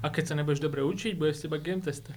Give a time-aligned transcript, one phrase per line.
[0.00, 2.16] A keď sa nebudeš dobre učiť, bude teba game tester.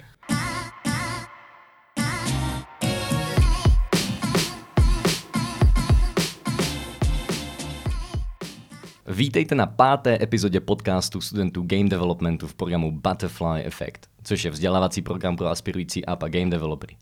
[9.07, 15.01] Vítejte na páté epizodě podcastu studentů Game Developmentu v programu Butterfly Effect, což je vzdělávací
[15.01, 16.95] program pro aspirující APA game developery.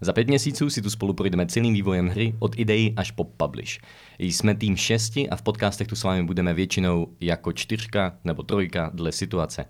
[0.00, 3.80] Za pět měsíců si tu spolu projdeme celým vývojem hry od ideí až po publish.
[4.18, 8.90] Jsme tým šesti a v podcastech tu s vámi budeme většinou jako čtyřka nebo trojka
[8.94, 9.64] dle situace.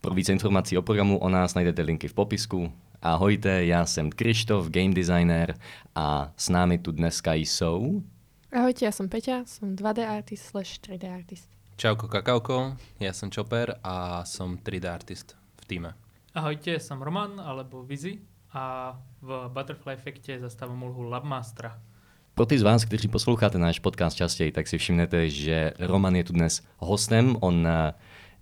[0.00, 2.72] Pro více informací o programu o nás najdete linky v popisku.
[3.02, 5.54] Ahojte, já jsem Krištof, game designer
[5.94, 8.02] a s námi tu dneska jsou...
[8.52, 11.46] Ahojte, ja som Peťa, som 2D artist slash 3D artist.
[11.76, 15.94] Čauko kakauko, ja som Chopper a som 3D artist v týme.
[16.34, 18.18] Ahojte, som Roman, alebo Vizi
[18.50, 21.78] a v Butterfly efekte zastávam úlohu Labmastera.
[22.34, 26.24] Pro ty z vás, kteří posloucháte náš podcast častěji, tak si všimnete, že Roman je
[26.24, 27.36] tu dnes hostem.
[27.40, 27.94] On uh,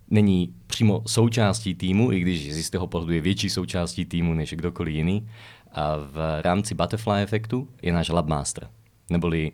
[0.09, 4.95] není přímo součástí týmu, i když z jistého pohledu je větší součástí týmu než kdokoliv
[4.95, 5.29] jiný.
[5.71, 8.69] A v rámci Butterfly efektu je náš Labmaster.
[9.09, 9.51] Neboli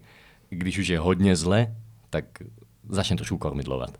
[0.50, 1.76] když už je hodně zle,
[2.10, 2.26] tak
[2.90, 3.98] začne trošku kormidlovat.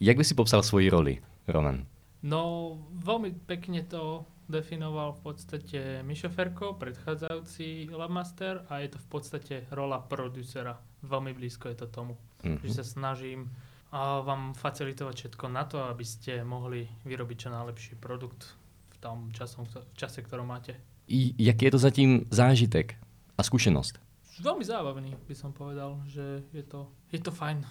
[0.00, 1.86] Jak by si popsal svoji roli, Roman?
[2.22, 9.08] No, veľmi pekne to definoval v podstate Mišo Ferko, predchádzajúci Labmaster a je to v
[9.08, 10.82] podstate rola producera.
[11.06, 12.18] Veľmi blízko je to tomu.
[12.42, 12.66] Mm-hmm.
[12.66, 13.54] Že sa snažím
[13.88, 18.52] a vám facilitovať všetko na to, aby ste mohli vyrobiť čo najlepší produkt
[18.92, 20.76] v tom časom, v čase, ktorom máte.
[21.08, 23.00] I, jaký je to zatím zážitek
[23.36, 23.96] a skúsenosť?
[24.44, 27.64] Veľmi zábavný by som povedal, že je to, je to fajn.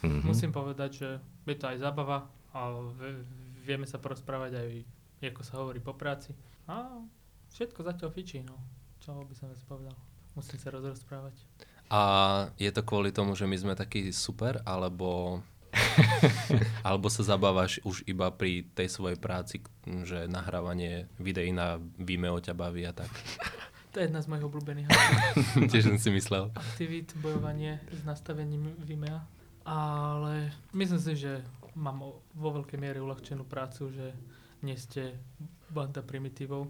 [0.00, 0.24] Mm-hmm.
[0.24, 1.08] Musím povedať, že
[1.44, 2.24] je to aj zábava
[2.56, 2.60] a
[3.62, 4.70] vieme sa porozprávať aj,
[5.28, 6.32] ako sa hovorí, po práci.
[6.66, 6.88] A
[7.52, 8.56] všetko zatiaľ fičí, no.
[9.04, 9.96] Čo by som viac povedal.
[10.34, 11.36] Musím sa rozprávať.
[11.90, 12.02] A
[12.54, 15.42] je to kvôli tomu, že my sme takí super, alebo,
[16.86, 19.66] alebo sa zabávaš už iba pri tej svojej práci,
[20.06, 23.10] že nahrávanie videí na Vimeo ťa baví a tak?
[23.90, 24.86] To je jedna z mojich obľúbených
[25.74, 26.54] Tiež som si myslel.
[26.54, 29.26] Aktivít, bojovanie s nastavením Vimea.
[29.66, 31.42] Ale myslím si, že
[31.74, 31.98] mám
[32.34, 34.14] vo veľkej miere uľahčenú prácu, že
[34.62, 35.16] nie ste
[35.70, 36.66] banda primitívov.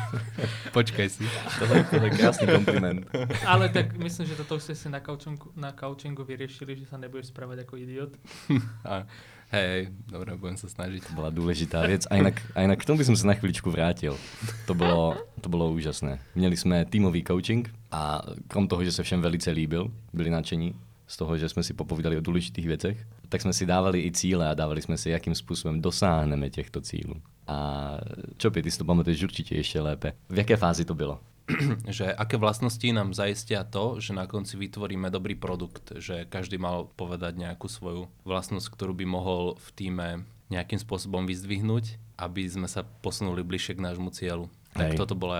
[0.76, 1.28] Počkaj si.
[1.60, 3.04] To je, to je krásny kompliment.
[3.44, 6.96] Ale tak myslím, že toto už ste si na coachingu, na coachingu vyriešili, že sa
[6.96, 8.16] nebudeš správať ako idiot.
[8.88, 9.04] A,
[9.52, 11.04] hej, dobre, budem sa snažiť.
[11.04, 12.08] To bola dôležitá vec.
[12.08, 14.16] A inak, a inak k tomu by som sa na chvíľičku vrátil.
[14.64, 16.16] To bolo, to bolo úžasné.
[16.32, 20.72] Měli sme tímový coaching a krom toho, že sa všem velice líbil, byli nadšení,
[21.06, 24.48] z toho, že jsme si popovídali o důležitých věcech, tak jsme si dávali i cíle
[24.48, 27.14] a dávali jsme si, jakým způsobem dosáhneme těchto cílů.
[27.46, 27.90] A
[28.36, 30.12] Čopi, ty si to pamatuješ určitě ještě lépe.
[30.28, 31.20] V jaké fázi to bylo?
[31.88, 36.88] že aké vlastnosti nám zaistia to, že na konci vytvoríme dobrý produkt, že každý mal
[36.96, 40.08] povedať nejakú svoju vlastnosť, ktorú by mohol v týme
[40.48, 44.48] nejakým spôsobom vyzdvihnúť, aby sme sa posunuli bližšie k nášmu cieľu.
[44.72, 44.98] Tak Hej.
[44.98, 45.36] toto bol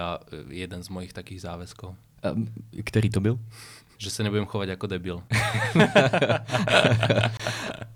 [0.53, 1.97] jeden z mojich takých záväzkov.
[2.21, 2.37] A,
[2.85, 3.37] ktorý to byl?
[3.99, 5.19] že sa nebudem chovať ako debil.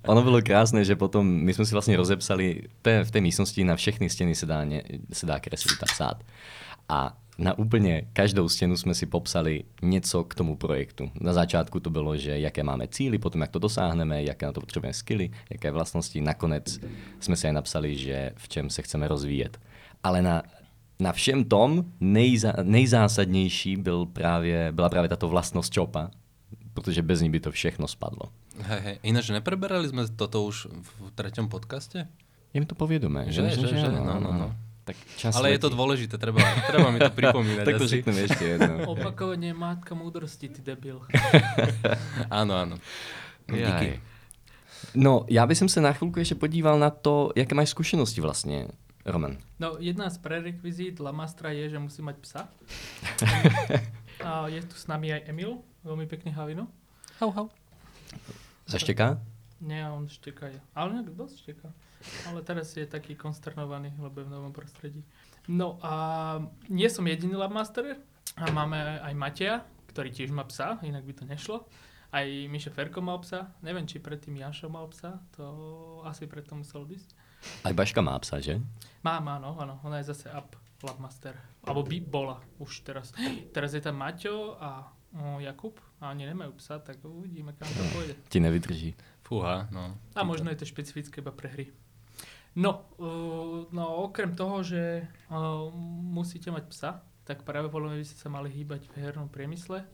[0.08, 2.62] ono bylo krásné, že potom my jsme si vlastně rozepsali,
[3.04, 4.82] v té místnosti na všechny stěny se dá, ne,
[5.12, 6.24] se dá kreslit a psát.
[6.88, 11.10] A na úplně každou stěnu jsme si popsali něco k tomu projektu.
[11.20, 14.60] Na začátku to bylo, že jaké máme cíly, potom jak to dosáhneme, jaké na to
[14.60, 16.20] potřebujeme skily, jaké vlastnosti.
[16.20, 16.80] Nakonec
[17.20, 19.60] jsme si aj napsali, že v čem se chceme rozvíjet.
[20.02, 20.42] Ale na
[21.00, 26.10] na všem tom nejza, nejzásadnější byl právě, byla právě tato vlastnost čopa,
[26.74, 28.22] protože bez ní by to všechno spadlo.
[28.58, 28.96] Hej, hej.
[29.02, 32.10] Ináč nepreberali sme toto už v treťom podcaste?
[32.54, 33.44] Je mi to povědomé, že?
[33.44, 34.48] Že, že, že, že no, no, no.
[34.88, 35.60] Tak čas Ale letí.
[35.60, 37.64] je to dôležité, treba, treba mi to pripomínať.
[37.68, 38.72] tak to řekneme ešte jedno.
[38.96, 41.04] Opakovanie mátka múdrosti, ty debil.
[42.40, 42.76] áno, áno.
[43.48, 44.00] Díky.
[44.94, 48.68] No, já bych se na chvilku ještě podíval na to, jaké máš zkušenosti vlastně
[49.04, 49.36] Roman.
[49.58, 52.48] No, jedna z prerekvizít Lamastra je, že musí mať psa.
[54.24, 56.66] A je tu s nami aj Emil, veľmi pekný havino.
[57.20, 57.48] Hau, hau.
[58.68, 59.16] Zašteká?
[59.64, 60.52] Nie, on šteká.
[60.76, 61.68] Ale nejak dosť šteká.
[62.30, 65.02] Ale teraz je taký konsternovaný, lebo je v novom prostredí.
[65.50, 66.36] No a
[66.70, 67.98] nie som jediný Labmaster.
[68.38, 71.66] A máme aj Mateja, ktorý tiež má psa, inak by to nešlo.
[72.14, 73.50] Aj Mišo Ferko mal psa.
[73.66, 75.18] Neviem, či predtým Jašo mal psa.
[75.34, 75.46] To
[76.06, 77.02] asi preto musel byť.
[77.66, 78.62] Aj Baška má psa, že?
[79.02, 79.82] Má, má, no, áno.
[79.82, 80.54] Ona je zase up
[80.86, 81.34] Labmaster.
[81.66, 83.10] Alebo by bola už teraz.
[83.50, 87.84] Teraz je tam Maťo a o, Jakub a oni nemajú psa, tak uvidíme, kam to
[87.94, 88.14] pôjde.
[88.28, 88.90] Ti nevydrží.
[89.24, 89.96] Fúha, no.
[90.16, 91.66] A možno je to špecifické iba pre hry.
[92.58, 95.68] No, uh, no okrem toho, že uh,
[96.10, 96.90] musíte mať psa,
[97.28, 99.84] tak práve podľa mňa by ste sa mali hýbať v hernom priemysle.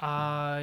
[0.00, 0.12] A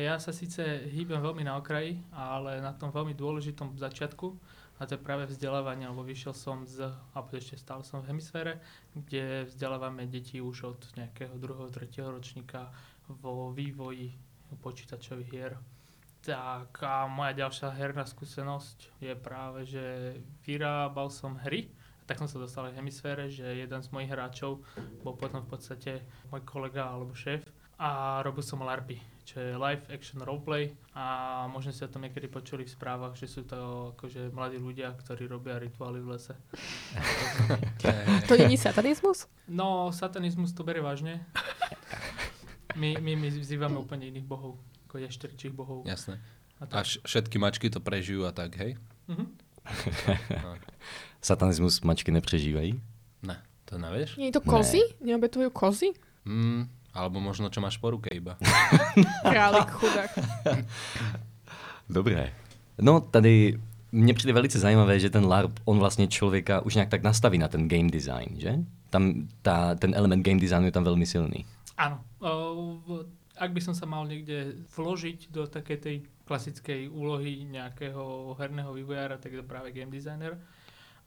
[0.02, 4.34] ja sa síce hýbem veľmi na okraji, ale na tom veľmi dôležitom začiatku,
[4.78, 8.62] a to je práve vzdelávanie, lebo vyšiel som z, alebo ešte stále som v hemisfére,
[8.94, 12.70] kde vzdelávame deti už od nejakého druhého, tretieho ročníka
[13.08, 14.14] vo vývoji
[14.62, 15.54] počítačových hier.
[16.24, 21.72] Tak a moja ďalšia herná skúsenosť je práve, že vyrábal som hry,
[22.08, 24.64] tak som sa dostal v hemisfére, že jeden z mojich hráčov
[25.04, 27.44] bol potom v podstate môj kolega alebo šéf
[27.78, 32.26] a robil som LARPy, čo je Live Action Roleplay a možno ste o tom niekedy
[32.26, 36.34] počuli v správach, že sú to akože mladí ľudia, ktorí robia rituály v lese.
[38.28, 39.30] To není satanizmus?
[39.48, 41.24] No, satanizmus to berie vážne.
[42.76, 44.60] My, my, my vzývame úplne iných bohov,
[44.90, 45.88] ako ješterčích bohov.
[45.88, 46.20] Jasné.
[46.60, 46.86] A A tak.
[46.86, 48.76] š- všetky mačky to prežijú a tak, hej?
[49.08, 49.26] Mhm.
[51.22, 52.82] Satanismus mačky nepřežívají?
[53.24, 54.16] Ne, to nevieš?
[54.18, 54.80] Nie je to kozy?
[55.04, 55.92] Neobetujú kozy?
[56.26, 58.38] Mm, alebo možno, čo máš po ruke iba.
[59.32, 60.12] Králik chudák.
[61.90, 62.34] Dobré.
[62.80, 63.60] No tady
[63.92, 67.48] mně přijde velice zajímavé, že ten LARP, on vlastně člověka už nějak tak nastaví na
[67.48, 68.54] ten game design, že?
[68.90, 71.46] Tam ta, ten element game designu je tam velmi silný.
[71.78, 72.02] Áno.
[73.38, 79.22] Ak by som sa mal niekde vložiť do takej tej klasickej úlohy nejakého herného vývojára,
[79.22, 80.42] tak je to práve game designer.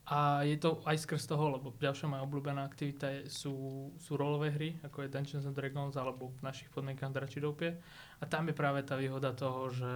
[0.09, 3.53] A je to aj skrz toho, lebo ďalšia moja obľúbená aktivita je, sú,
[4.01, 7.77] sú rolové hry, ako je Dungeons and Dragons alebo v našich podmienkach Dračidopie.
[8.17, 9.91] A tam je práve tá výhoda toho, že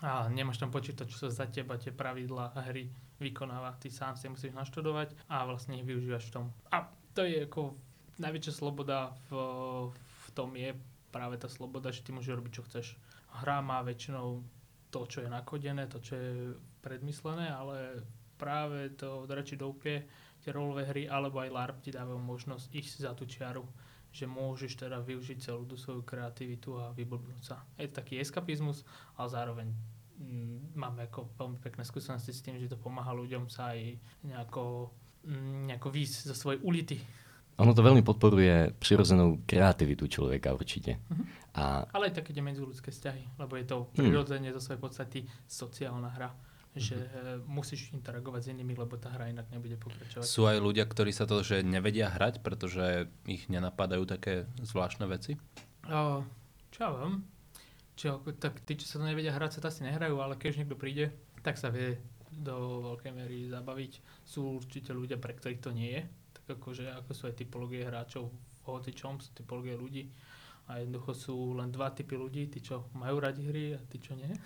[0.00, 2.88] a nemáš tam počítač, čo sa za teba tie pravidlá hry
[3.20, 3.76] vykonáva.
[3.76, 6.44] Ty sám si musíš naštudovať a vlastne ich využívaš v tom.
[6.72, 7.76] A to je ako
[8.18, 9.36] najväčšia sloboda v,
[9.94, 10.76] v tom je
[11.12, 12.86] práve tá sloboda, že ty môžeš robiť, čo chceš.
[13.44, 14.40] Hra má väčšinou
[14.92, 16.32] to, čo je nakodené, to, čo je
[16.84, 18.04] predmyslené, ale
[18.36, 20.04] práve to dračí doupie,
[20.42, 23.62] tie rolové hry, alebo aj LARP ti dávajú možnosť ísť za tú čiaru,
[24.12, 27.64] že môžeš teda využiť celú tú svoju kreativitu a vyblbnúť sa.
[27.80, 28.84] Je to taký eskapizmus,
[29.16, 29.68] ale zároveň
[30.20, 34.92] mm, máme ako veľmi pekné skúsenosti s tým, že to pomáha ľuďom sa aj nejako,
[35.24, 36.98] mm, nejako výjsť zo svojej ulity.
[37.56, 40.98] Ono to velmi podporuje přirozenou kreativitu člověka určitě.
[41.10, 41.26] Mhm.
[41.54, 44.08] A Ale aj také medziludské vzťahy, lebo je to Hmm.
[44.08, 46.32] prirodzene zo svojej podstaty sociálna hra,
[46.72, 47.08] že e,
[47.44, 50.24] musíš interagovať s inými, lebo tá hra inak nebude pokračovať.
[50.24, 55.36] Sú aj ľudia, ktorí sa to, že nevedia hrať, pretože ich nenapadajú také zvláštne veci?
[55.92, 56.24] O,
[56.72, 57.20] čo ja viem?
[58.00, 60.80] Čo, tak tí, čo sa to nevedia hrať, sa to asi nehrajú, ale keď niekto
[60.80, 61.12] príde,
[61.44, 62.00] tak sa vie
[62.32, 64.00] do veľkej miery zabaviť.
[64.24, 66.02] Sú určite ľudia, pre ktorých to nie je.
[66.46, 70.10] Tak akože, ako sú aj typológie hráčov v hocičom, sú typológie ľudí.
[70.70, 74.14] A jednoducho sú len dva typy ľudí, tí, čo majú radi hry a tí, čo
[74.14, 74.30] nie.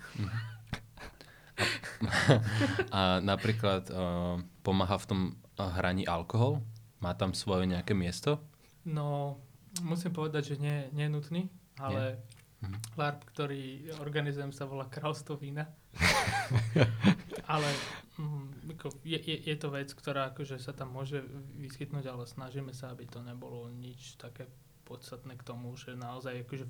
[2.93, 5.21] A napríklad uh, pomáha v tom
[5.57, 6.61] hraní alkohol?
[7.01, 8.41] Má tam svoje nejaké miesto?
[8.85, 9.37] No,
[9.81, 11.41] musím povedať, že nie, nie je nutný,
[11.77, 12.21] ale
[12.57, 12.77] Mhm.
[12.97, 15.69] LARP, ktorý organizujem, sa volá Kráľstvo vína.
[17.53, 17.69] ale
[18.17, 21.21] mm, ako, je, je, je to vec, ktorá akože sa tam môže
[21.57, 24.49] vyskytnúť, ale snažíme sa, aby to nebolo nič také
[24.87, 26.65] podstatné k tomu, že naozaj akože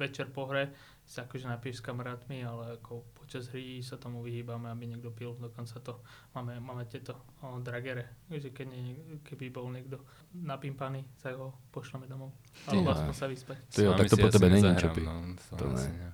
[0.00, 0.72] večer po hre
[1.04, 5.36] sa akože napiješ s kamarátmi, ale ako počas hry sa tomu vyhýbame, aby niekto pil.
[5.36, 6.00] Dokonca to
[6.32, 10.00] máme, máme tieto o, dragere, že keď nie, keby bol niekto
[10.32, 12.32] napimpaný, tak ho pošleme domov.
[12.64, 12.96] Alebo Ja.
[12.96, 13.56] aspoň sa vyspať.
[13.68, 16.12] Ty tak to po tebe není čo No, to ne.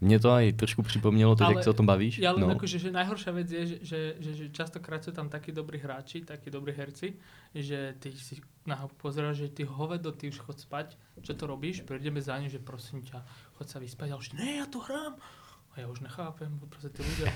[0.00, 0.06] Ne.
[0.06, 2.18] Mně to aj trošku připomnělo to, Ale jak se o tom bavíš.
[2.18, 2.54] Ja len no.
[2.54, 6.26] akože, že najhoršia vec je, že, že, že, že častokrát sú tam takí dobrí hráči,
[6.26, 7.16] takí dobrí herci,
[7.54, 11.86] že ty si na pozeráš, že ty hovedo, ty už chod spať, čo to robíš,
[11.86, 13.22] prídeme za ním, že prosím ťa,
[13.56, 15.16] chod sa vyspať, a už ne, ja tu hrám.
[15.74, 17.34] A ja už nechápem, proste tí ľudia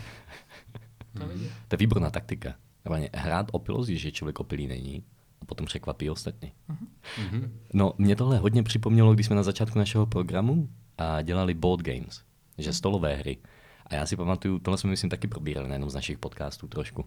[1.18, 1.50] to vedia.
[1.68, 2.54] To je výborná taktika.
[3.14, 5.04] Hrát opilost, že člověk opilý není
[5.42, 6.52] a potom překvapí ostatní.
[6.68, 7.58] Mhm.
[7.74, 12.22] No, mě tohle hodně připomnělo, když jsme na začátku našeho programu a dělali board games,
[12.58, 13.36] že stolové hry.
[13.86, 17.04] A já si pamatuju, tohle jsme myslím taky probírali na jednom z našich podcastů trošku.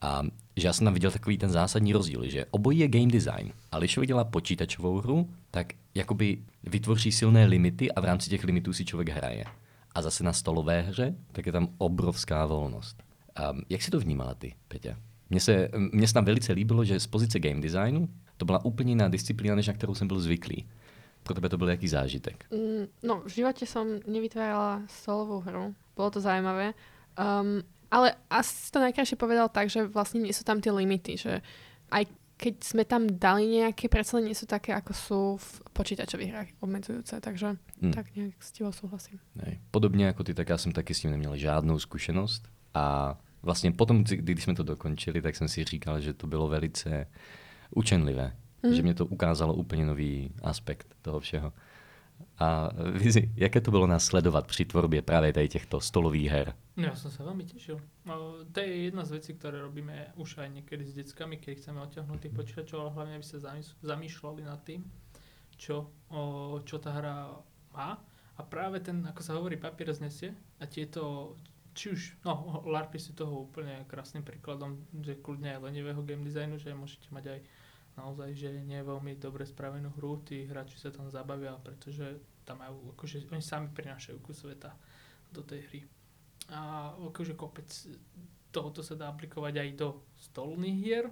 [0.00, 0.22] A
[0.56, 3.52] že já jsem tam viděl takový ten zásadní rozdíl, že obojí je game design.
[3.72, 8.44] A když člověk dělá počítačovou hru, tak jakoby vytvoří silné limity a v rámci těch
[8.44, 9.44] limitů si člověk hraje.
[9.94, 13.02] A zase na stolové hře, tak je tam obrovská volnost.
[13.50, 14.96] Um, jak si to vnímala ty, Peťa?
[15.30, 18.92] Mně se, mně se tam velice líbilo, že z pozice game designu to byla úplně
[18.92, 20.66] jiná disciplína, než na kterou jsem byl zvyklý.
[21.28, 22.44] Pro tebe to byl jaký zážitek?
[22.50, 25.76] Mm, No, v živote som nevytvárala solovú hru.
[25.92, 26.72] Bolo to zaujímavé.
[27.20, 27.60] Um,
[27.92, 31.44] ale asi si to najkrajšie povedal tak, že vlastne nie sú tam tie limity, že
[31.92, 32.08] aj
[32.38, 37.20] keď sme tam dali nejaké, predsa nie sú také, ako sú v počítačových hrách obmedzujúce,
[37.20, 37.92] takže Hm.
[37.92, 39.18] tak nejak s tebou súhlasím.
[39.34, 39.58] Nej.
[39.70, 42.42] Podobně jako ty, tak já jsem taky s tím neměl žádnou zkušenost.
[42.74, 46.48] A vlastně potom, kdy- když jsme to dokončili, tak jsem si říkal, že to bylo
[46.48, 47.06] velice
[47.70, 48.36] učenlivé.
[48.62, 48.74] Mhm.
[48.74, 51.52] Že mě to ukázalo úplně nový aspekt toho všeho.
[52.38, 56.54] A Vizi, jaké to bylo nás sledovat při tvorbě právě tady těchto stolových her?
[56.78, 57.82] Ja som sa veľmi tešil.
[58.06, 61.82] No, to je jedna z vecí, ktoré robíme už aj niekedy s deckami, keď chceme
[61.82, 63.42] odťahnuť tých počítačov, ale hlavne aby sa
[63.82, 64.86] zamýšľali nad tým,
[65.58, 65.90] čo,
[66.62, 67.34] čo tá hra
[67.74, 67.98] má.
[68.38, 71.34] A práve ten, ako sa hovorí, papier znesie a tieto,
[71.74, 76.62] či už, no, LARPy sú toho úplne krásnym príkladom, že kľudne aj lenivého game designu,
[76.62, 77.38] že môžete mať aj
[77.98, 82.62] naozaj, že nie je veľmi dobre spravenú hru, tí hráči sa tam zabavia, pretože tam
[82.62, 84.70] majú, akože oni sami prinášajú kus sveta
[85.34, 85.80] do tej hry.
[86.54, 87.66] A akože kopec
[88.48, 91.04] tohoto sa dá aplikovať aj do stolných hier,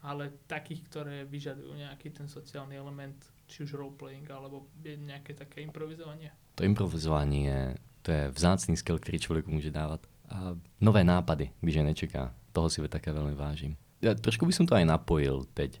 [0.00, 6.32] ale takých, ktoré vyžadujú nejaký ten sociálny element, či už roleplaying, alebo nejaké také improvizovanie.
[6.56, 10.08] To improvizovanie, to je vzácný skill, ktorý človek môže dávať.
[10.30, 12.32] A nové nápady, když je nečeká.
[12.50, 13.76] Toho si také veľmi vážim.
[14.00, 15.78] Ja trošku by som to aj napojil teď,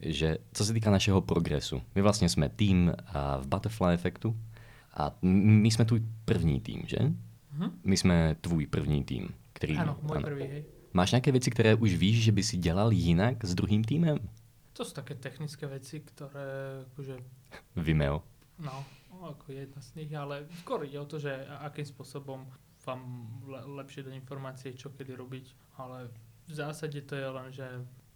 [0.00, 1.82] že co se týka našeho progresu.
[1.94, 2.92] My vlastně jsme tým
[3.40, 4.36] v Butterfly efektu
[4.94, 6.98] a my jsme tvůj první tým, že?
[7.52, 7.70] Mhm.
[7.84, 9.28] My jsme tvůj první tým.
[9.52, 10.64] Který, Áno, môj prvý, hej.
[10.92, 14.18] Máš nějaké věci, které už víš, že by si dělal jinak s druhým týmem?
[14.72, 17.20] To sú také technické veci, ktoré akože,
[17.76, 18.24] Vimeo.
[18.58, 18.84] no,
[19.20, 21.28] ako jedna z nich, ale skôr ide o to, že
[21.60, 22.48] akým spôsobom
[22.82, 23.00] vám
[23.46, 25.46] le- lepšie dať informácie, čo kedy robiť,
[25.76, 26.08] ale
[26.48, 27.66] v zásade to je len, že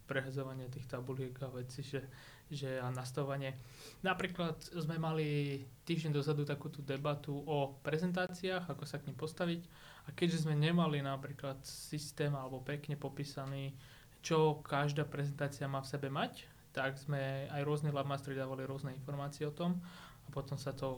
[0.07, 2.07] prehazovanie tých tabuliek a veci, že,
[2.47, 3.53] že a nastavovanie.
[4.01, 9.61] Napríklad sme mali týždeň dozadu takú tú debatu o prezentáciách, ako sa k nim postaviť
[10.07, 13.75] a keďže sme nemali napríklad systém alebo pekne popísaný,
[14.23, 19.43] čo každá prezentácia má v sebe mať, tak sme aj rôzne labmastery dávali rôzne informácie
[19.43, 19.83] o tom
[20.25, 20.95] a potom sa to,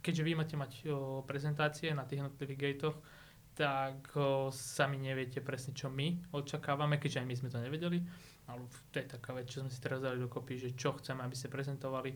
[0.00, 0.86] keďže vy máte mať
[1.28, 2.96] prezentácie na tých jednotlivých gatech,
[3.58, 4.14] tak
[4.54, 7.98] sami neviete presne, čo my očakávame, keďže aj my sme to nevedeli,
[8.46, 8.62] ale
[8.94, 11.50] to je taká vec, čo sme si teraz dali dokopy, že čo chceme, aby ste
[11.50, 12.14] prezentovali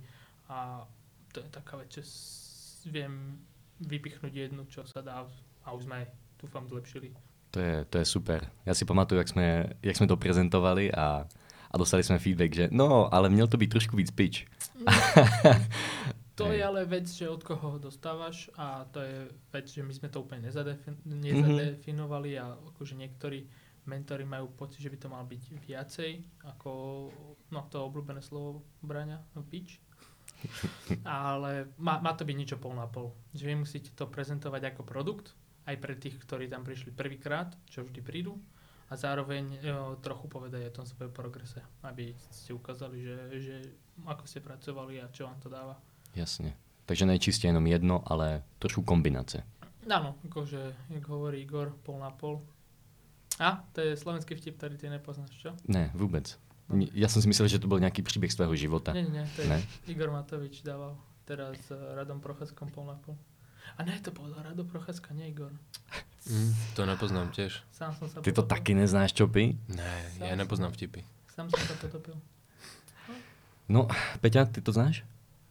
[0.54, 0.86] a
[1.34, 3.42] to je taká vec, s- viem
[3.82, 5.26] vypichnúť jednu, čo sa dá
[5.66, 6.06] a už sme,
[6.38, 7.10] dúfam, zlepšili.
[7.50, 8.50] To je, to je super.
[8.66, 11.26] Já si pamatuju, jak jsme, jak jsme to prezentovali a,
[11.70, 14.46] a dostali jsme feedback, že no, ale měl to být trošku víc pitch.
[16.34, 16.56] To Hej.
[16.56, 19.16] je ale vec, že od koho ho dostávaš a to je
[19.52, 21.20] vec, že my sme to úplne nezadefin- Mhm.
[21.20, 23.44] nezadefinovali a akože niektorí
[23.84, 26.10] mentori majú pocit, že by to mal byť viacej
[26.46, 26.70] ako
[27.50, 29.76] no to obľúbené slovo Braňa, no pitch.
[31.04, 33.12] ale má, má to byť niečo pol na pol.
[33.34, 35.34] Že vy musíte to prezentovať ako produkt,
[35.66, 38.34] aj pre tých, ktorí tam prišli prvýkrát, čo vždy prídu
[38.90, 43.56] a zároveň jo, trochu povedať o tom svojom progrese, aby ste ukázali, že, že
[44.02, 45.78] ako ste pracovali a čo vám to dáva.
[46.14, 46.56] Jasně.
[46.86, 49.42] Takže ne čistě jenom jedno, ale trošku kombinace.
[49.90, 52.38] Áno, akože, jak hovorí Igor, pol na pol.
[53.42, 55.50] A, to je slovenský vtip, ktorý ty nepoznáš, čo?
[55.68, 56.38] Ne, vůbec.
[56.70, 58.92] Ni- Já jsem si myslel, že to byl nějaký příběh z tvého života.
[58.92, 59.62] Nie, nie, to je Ne?
[59.86, 63.16] Igor Matovič dával teraz s Radom Procházkom pol na pol.
[63.78, 65.50] A ne, to povedal Rado Procházka, nie Igor.
[66.30, 67.62] Mm, to nepoznám tiež.
[67.74, 68.50] Sám som sa Ty to potopil.
[68.54, 69.58] taky neznáš, Čopy?
[69.74, 71.00] Ne, Sám ja som- nepoznám vtipy.
[71.34, 72.14] Sám som sa potopil.
[73.68, 73.88] No,
[74.20, 75.02] Peťa, ty to znáš?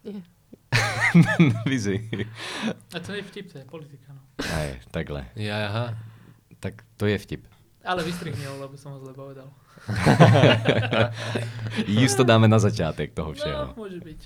[0.07, 0.21] Nie.
[1.69, 2.09] Vizi.
[2.95, 4.21] A to je vtip, to je politika, no.
[4.39, 5.27] Aj, takhle.
[5.35, 5.85] Ja, aha.
[6.59, 7.43] Tak to je vtip.
[7.83, 9.49] Ale vystrihni ho, lebo som ho zle povedal.
[11.87, 13.63] Just to dáme na začátek toho No, všeho.
[13.73, 14.19] môže byť.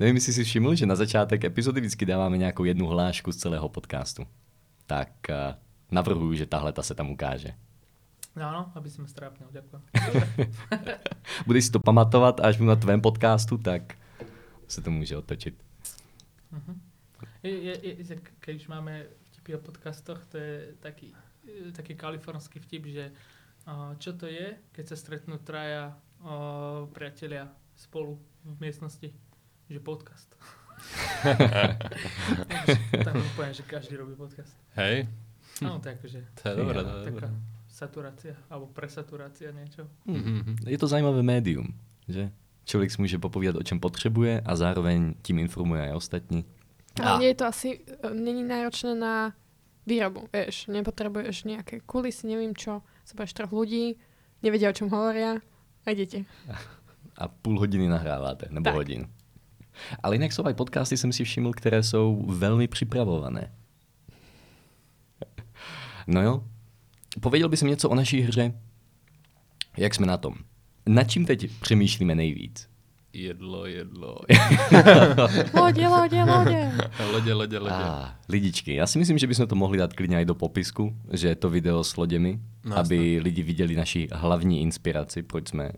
[0.00, 3.68] Nevím, jestli si všiml, že na začátek epizody vždycky dáváme nějakou jednu hlášku z celého
[3.68, 4.24] podcastu.
[4.86, 5.54] Tak uh,
[5.90, 7.52] navrhuju, že tahle ta se tam ukáže.
[8.32, 9.84] No, áno, aby som strápnil, ďakujem.
[11.46, 13.92] Budeš si to pamatovat, až budu na tvém podcastu, tak
[14.68, 15.60] se to může otočit.
[16.52, 16.74] Mhm.
[17.42, 21.14] Je, je, je, keď už máme vtipy o podcastoch, to je taký,
[21.46, 23.04] e, taký kalifornský vtip, že
[23.98, 27.46] čo to je, keď sa stretnú traja uh, priatelia
[27.78, 29.06] spolu v miestnosti,
[29.70, 30.34] že podcast.
[33.06, 34.58] Tam úplne, že každý robí podcast.
[34.74, 35.06] Hej,
[35.62, 37.28] No, to je akože to je dobré, to je taká dobré.
[37.70, 39.86] saturácia, alebo presaturácia niečo.
[40.10, 40.66] Mhm.
[40.66, 41.70] Je to zajímavé médium,
[42.10, 42.34] že?
[42.64, 46.44] Člověk si může popovídat, o čem potřebuje a zároveň tím informuje aj ostatní.
[47.00, 49.32] Ale A- nie je to asi, e, není náročné na
[49.86, 53.98] výrobu, vieš, nepotrebuješ nejaké kulisy, neviem čo, zoberieš troch ľudí,
[54.44, 55.42] nevedia, o čom hovoria
[55.82, 56.22] a idete.
[57.18, 58.74] a půl hodiny nahráváte, nebo Tak.
[58.74, 59.08] hodin.
[60.02, 63.52] Ale jinak jsou aj podcasty, jsem si všiml, které jsou velmi připravované.
[66.06, 66.44] No jo,
[67.20, 68.52] pověděl bys něco o naší hře?
[69.76, 70.34] Jak jsme na tom?
[70.86, 72.68] Nad čím teď přemýšlíme nejvíc?
[73.12, 74.16] Jedlo, jedlo.
[75.54, 76.72] Lode, lode, lode.
[77.12, 77.74] lode, lode, lode.
[77.74, 81.28] A, lidičky, já si myslím, že bychom to mohli dát klidně i do popisku, že
[81.28, 85.70] je to video s loděmi, No, aby lidi viděli naši hlavní inspiraci, proč jsme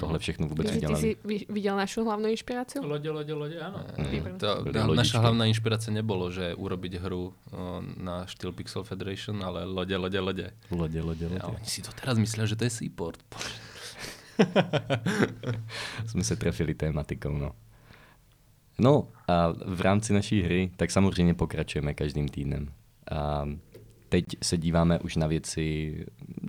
[0.00, 1.00] tohle všechno vůbec Ty, ty udělali.
[1.00, 2.80] si vi- videl našu hlavnú inšpiráciu?
[2.84, 3.84] Lode, lode, lode, áno.
[4.10, 4.38] Výborné.
[4.40, 7.32] To, Boli na, naša hlavná inšpirácia nebolo, že urobiť hru
[8.00, 10.46] na štýl Pixel Federation, ale lode, lode, lode.
[10.72, 11.40] Lode, lode, lode.
[11.40, 13.20] A oni si to teraz myslia, že to je Seaport.
[16.06, 17.52] Jsme se trefili tématikou, no.
[18.78, 22.68] No a v rámci naší hry, tak samozřejmě pokračujeme každým týdnem.
[23.10, 23.48] A
[24.08, 25.96] teď se díváme už na věci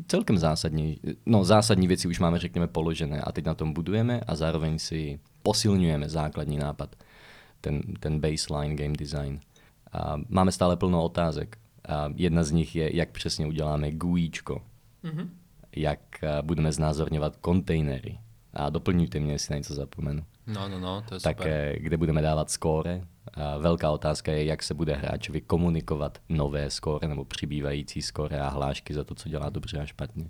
[0.07, 0.99] celkem zásadní.
[1.25, 5.19] No zásadní věci už máme, řekněme, položené a teď na tom budujeme a zároveň si
[5.43, 6.95] posilňujeme základní nápad,
[7.61, 9.39] ten, ten baseline game design.
[9.91, 11.57] A máme stále plno otázek.
[11.87, 14.61] A jedna z nich je, jak přesně uděláme GUIčko,
[15.03, 15.29] Mhm.
[15.75, 18.19] Jak a, budeme znázorňovat kontejnery.
[18.53, 20.25] A doplňujte mě, jestli na něco zapomenu.
[20.47, 21.35] No, no, no, to je super.
[21.35, 23.01] Také, kde budeme dávat skóre.
[23.33, 28.49] A velká otázka je, jak se bude hráčovi komunikovat nové skóre nebo přibývající skóre a
[28.49, 30.29] hlášky za to, co dělá dobře a špatně.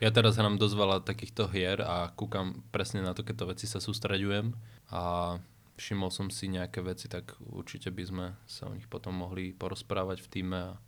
[0.00, 4.56] Ja teraz hrám dosť veľa takýchto hier a kúkam presne na takéto veci sa sústreďujem
[4.88, 5.36] a
[5.76, 10.24] všimol som si nejaké veci, tak určite by sme sa o nich potom mohli porozprávať
[10.24, 10.56] v týme.
[10.56, 10.80] A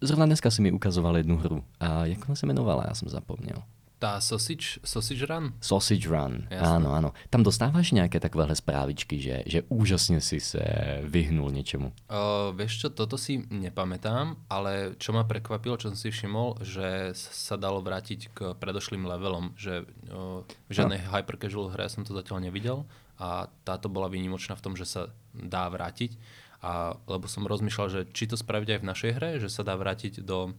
[0.00, 1.64] Zrovna dneska si mi ukazoval jednu hru.
[1.80, 3.62] A jak ona se jmenovala, já jsem zapomněl.
[4.04, 5.56] tá Sausage, sausage Run?
[5.64, 6.44] Sausage Run.
[6.52, 6.76] Jasné.
[6.76, 7.10] Ano, ano.
[7.30, 10.60] Tam dostáváš nějaké takovéhle zprávičky, že, že úžasně si se
[11.04, 11.88] vyhnul něčemu.
[11.88, 17.16] Uh, vieš čo, toto si nepamätám, ale čo ma prekvapilo, čo som si všimol, že
[17.16, 21.08] sa dalo vrátiť k predošlým levelom, že uh, v žiadnej no.
[21.08, 22.84] hyper casual hre som to zatiaľ nevidel
[23.16, 26.18] a táto bola výnimočná v tom, že sa dá vrátiť.
[26.64, 29.76] A, lebo som rozmýšľal, že či to spraviť aj v našej hre, že sa dá
[29.76, 30.56] vrátiť do,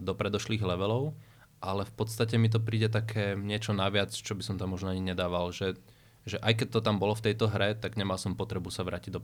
[0.00, 1.12] do predošlých levelov,
[1.60, 5.04] ale v podstate mi to príde také niečo naviac, čo by som tam možno ani
[5.12, 5.76] nedával, že,
[6.24, 9.12] že aj keď to tam bolo v tejto hre, tak nemal som potrebu sa vrátiť
[9.12, 9.20] do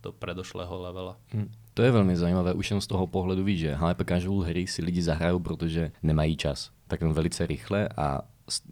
[0.00, 1.20] do predošlého levela.
[1.36, 1.52] Hm.
[1.76, 4.80] To je velmi zajímavé, už jen z toho pohledu víš, že hyper casual hry si
[4.80, 6.72] lidi zahrajou, protože nemají čas.
[6.88, 8.24] Tak jen velice rychle a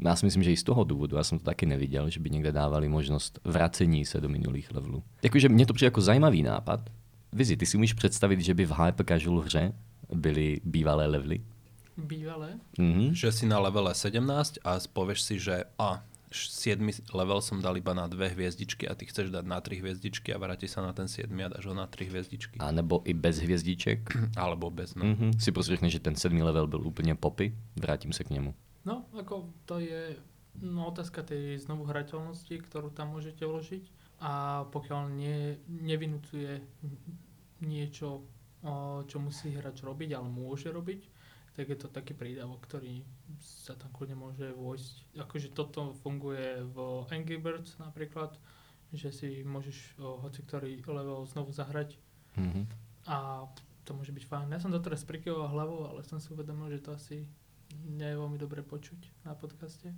[0.05, 2.31] já si myslím, že i z toho důvodu, já jsem to taky neviděl, že by
[2.31, 5.03] někde dávali možnost vracení se do minulých levelů.
[5.23, 6.91] Jakože mně to přijde jako zajímavý nápad.
[7.33, 9.73] Vizi, ty si umíš představit, že by v hyper casual hře
[10.15, 11.41] byly bývalé levely?
[11.97, 12.59] Bývalé.
[12.79, 13.15] Mhm.
[13.15, 17.97] Že si na levele 17 a povieš si, že a 7 level som dal iba
[17.97, 21.09] na dve hviezdičky a ty chceš dať na 3 hviezdičky a vráti sa na ten
[21.09, 22.57] 7 a dáš ho na 3 hviezdičky.
[22.61, 24.01] A nebo i bez hvězdiček.
[24.37, 25.05] Alebo bez, no.
[25.05, 25.41] Mhm.
[25.41, 28.55] Si prostě řekne, že ten sedmý level byl úplně popy, vrátím se k němu.
[28.89, 30.17] No, ako to je
[30.65, 33.85] no, otázka tej znovu hrateľnosti, ktorú tam môžete vložiť
[34.25, 36.65] a pokiaľ nie, nevinúcuje
[37.61, 38.25] niečo,
[39.05, 41.05] čo musí hráč robiť, ale môže robiť,
[41.53, 43.05] tak je to taký prídavok, ktorý
[43.39, 45.21] sa tam kľudne môže vojsť.
[45.21, 46.77] Akože toto funguje v
[47.13, 48.35] Angry Birds napríklad,
[48.91, 51.99] že si môžeš o, hoci ktorý level znovu zahrať
[52.39, 52.63] Mhm.
[53.11, 53.47] a
[53.83, 54.53] to môže byť fajn.
[54.55, 57.27] Ja som to teraz prikyvoval hlavou, ale som si uvedomil, že to asi
[57.85, 59.95] nie je veľmi dobre počuť na podcaste.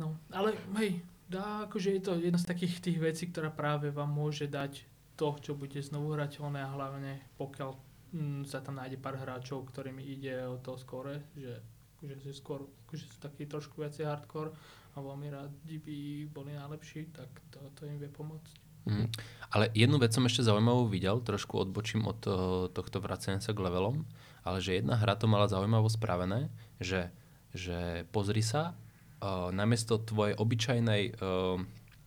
[0.00, 4.08] No, ale hej, dá, akože je to jedna z takých tých vecí, ktorá práve vám
[4.08, 4.82] môže dať
[5.20, 7.70] to, čo bude znovu hrateľné a hlavne pokiaľ
[8.16, 11.60] mm, sa tam nájde pár hráčov, ktorým ide o to skore, že
[12.00, 14.56] akože si skôr, akože sú takí trošku viacej hardcore
[14.96, 15.98] a veľmi rádi by
[16.32, 18.54] boli najlepší, tak to, to im vie pomôcť.
[18.88, 19.06] Mhm.
[19.52, 22.34] Ale jednu vec som ešte zaujímavú videl, trošku odbočím od uh,
[22.72, 24.08] tohto vracenia sa k levelom,
[24.44, 27.12] ale že jedna hra to mala zaujímavo spravené, že,
[27.52, 31.60] že pozri sa, uh, namiesto tvojej obyčajnej, uh,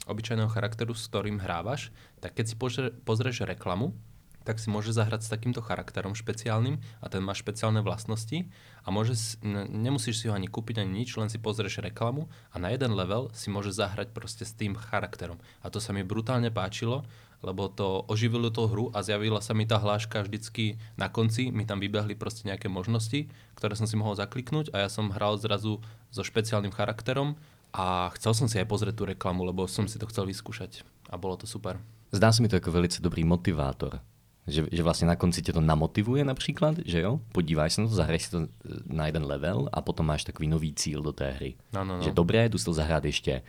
[0.09, 3.95] obyčajného charakteru, s ktorým hrávaš, tak keď si pozrie, pozrieš reklamu,
[4.43, 8.43] tak si môže zahrať s takýmto charakterom špeciálnym a ten má špeciálne vlastnosti
[8.83, 12.75] a môže, nemusíš si ho ani kúpiť ani nič, len si pozrieš reklamu a na
[12.75, 15.39] jeden level si môže zahrať proste s tým charakterom.
[15.63, 17.07] A to sa mi brutálne páčilo,
[17.43, 21.67] lebo to oživilo tú hru a zjavila sa mi tá hláška vždycky na konci, mi
[21.67, 23.27] tam vybehli proste nejaké možnosti,
[23.59, 27.35] ktoré som si mohol zakliknúť a ja som hral zrazu so špeciálnym charakterom
[27.75, 31.19] a chcel som si aj pozrieť tú reklamu, lebo som si to chcel vyskúšať a
[31.19, 31.77] bolo to super.
[32.13, 33.99] Zdá se mi to jako velice dobrý motivátor.
[34.47, 37.19] Že, že vlastně na konci tě to namotivuje například, že jo?
[37.31, 38.47] Podíváš se na to, zahraješ si to eh,
[38.85, 41.55] na jeden level a potom máš takový nový cíl do té hry.
[41.73, 42.03] No, no, no.
[42.03, 43.41] Že dobré, jdu si to zahrát ještě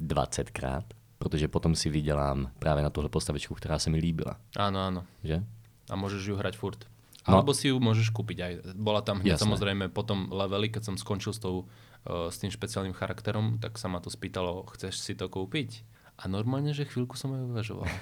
[0.00, 0.82] 20krát,
[1.24, 4.36] protože potom si vydělám právě na tuhle postavičku, která se mi líbila.
[4.60, 5.00] Áno, áno.
[5.24, 5.40] Že?
[5.88, 6.84] A môžeš ju hrať furt.
[7.24, 7.40] No.
[7.40, 8.52] Alebo si ju môžeš kúpiť aj.
[8.76, 9.48] Bola tam hneď Jasné.
[9.48, 13.88] samozrejme potom levely, keď som skončil s, tou, uh, s tým špeciálnym charakterom, tak sa
[13.88, 15.80] ma to spýtalo, chceš si to kúpiť?
[16.20, 17.88] A normálne, že chvíľku som aj uvažoval.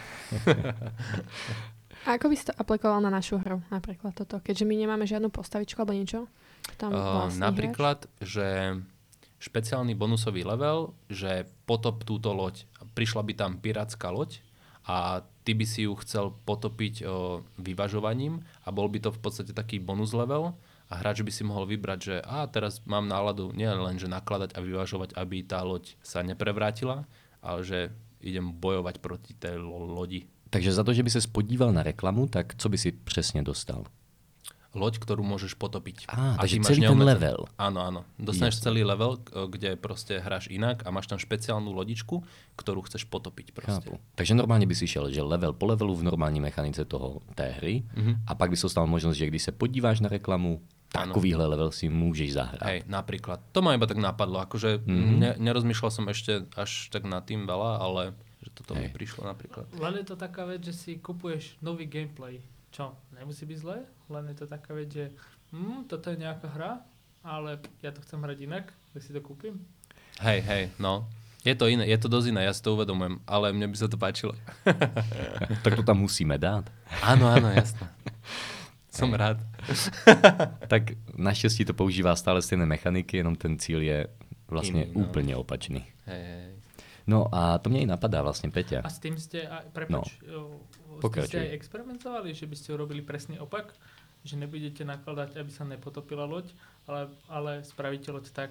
[2.03, 4.43] A ako by si to aplikoval na našu hru, napríklad toto?
[4.43, 6.27] Keďže my nemáme žiadnu postavičku alebo niečo?
[6.75, 8.75] Tam Uh, napríklad, že
[9.43, 12.63] špeciálny bonusový level, že potop túto loď.
[12.93, 14.45] Prišla by tam pirátska loď
[14.87, 19.53] a ty by si ju chcel potopiť uh, vyvažovaním a bol by to v podstate
[19.55, 20.59] taký bonus level
[20.91, 24.53] a hráč by si mohol vybrať, že a teraz mám náladu nie len, že nakladať
[24.53, 27.09] a vyvažovať, aby tá loď sa neprevrátila,
[27.41, 27.79] ale že
[28.21, 30.29] idem bojovať proti tej lo- lodi.
[30.53, 33.85] Takže za to, že by se spodíval na reklamu, tak co by si přesně dostal?
[34.73, 36.09] Loď, ktorú môžeš potopiť.
[36.09, 37.39] Á, A takže celý ten neobmedzen- level.
[37.61, 38.01] Áno, áno.
[38.17, 38.65] Dostaneš Jasne.
[38.65, 42.25] celý level, kde proste hráš inak a máš tam špeciálnu lodičku,
[42.57, 43.85] ktorú chceš potopiť proste.
[43.85, 44.01] Chápu.
[44.15, 47.85] Takže normálně by si šel, že level po levelu v normální mechanice toho té hry
[47.97, 48.25] Mhm.
[48.27, 50.61] a pak by se dostal možnost, že když se podíváš na reklamu,
[50.93, 52.63] takovýhle level si můžeš zahrát.
[52.69, 53.41] Hej, napríklad.
[53.53, 54.41] To ma iba tak napadlo.
[54.41, 54.89] Akože Mhm.
[54.89, 55.19] mm-hmm.
[55.19, 58.13] ne, nerozmýšľal som ešte až tak nad tým veľa, ale
[58.45, 58.93] že toto mi Hej.
[58.93, 59.69] prišlo napríklad.
[59.73, 62.41] Len je to taká vec, že si kupuješ nový gameplay.
[62.73, 65.11] Čo, nemusí byť zlé, len je to taká vec, že
[65.53, 66.85] hm, toto je nejaká hra,
[67.25, 69.65] ale ja to chcem hrať inak, tak si to kúpim.
[70.21, 71.09] Hej, hej, no.
[71.43, 73.91] Je to iné, je to dosť iné, ja si to uvedomujem, ale mne by sa
[73.91, 74.37] to páčilo.
[75.67, 76.71] Tak to tam musíme dát.
[77.03, 77.89] Áno, áno, jasné.
[78.97, 79.43] Som rád.
[80.73, 84.07] Tak naštěstí to používá stále stejné mechaniky, jenom ten cíl je
[84.49, 85.01] vlastně Iný, no.
[85.01, 85.87] úplně opačný.
[86.07, 86.53] Hej, hej.
[87.07, 88.81] No a to mě i napadá vlastně, Peťa.
[88.85, 90.61] A s tým ste, aj, prepač, no,
[91.27, 93.75] ste aj experimentovali, že by ste urobili presný opak?
[94.25, 96.55] Že nebudete nakladať, aby sa nepotopila loď,
[96.87, 98.51] ale, ale spravíte loď tak,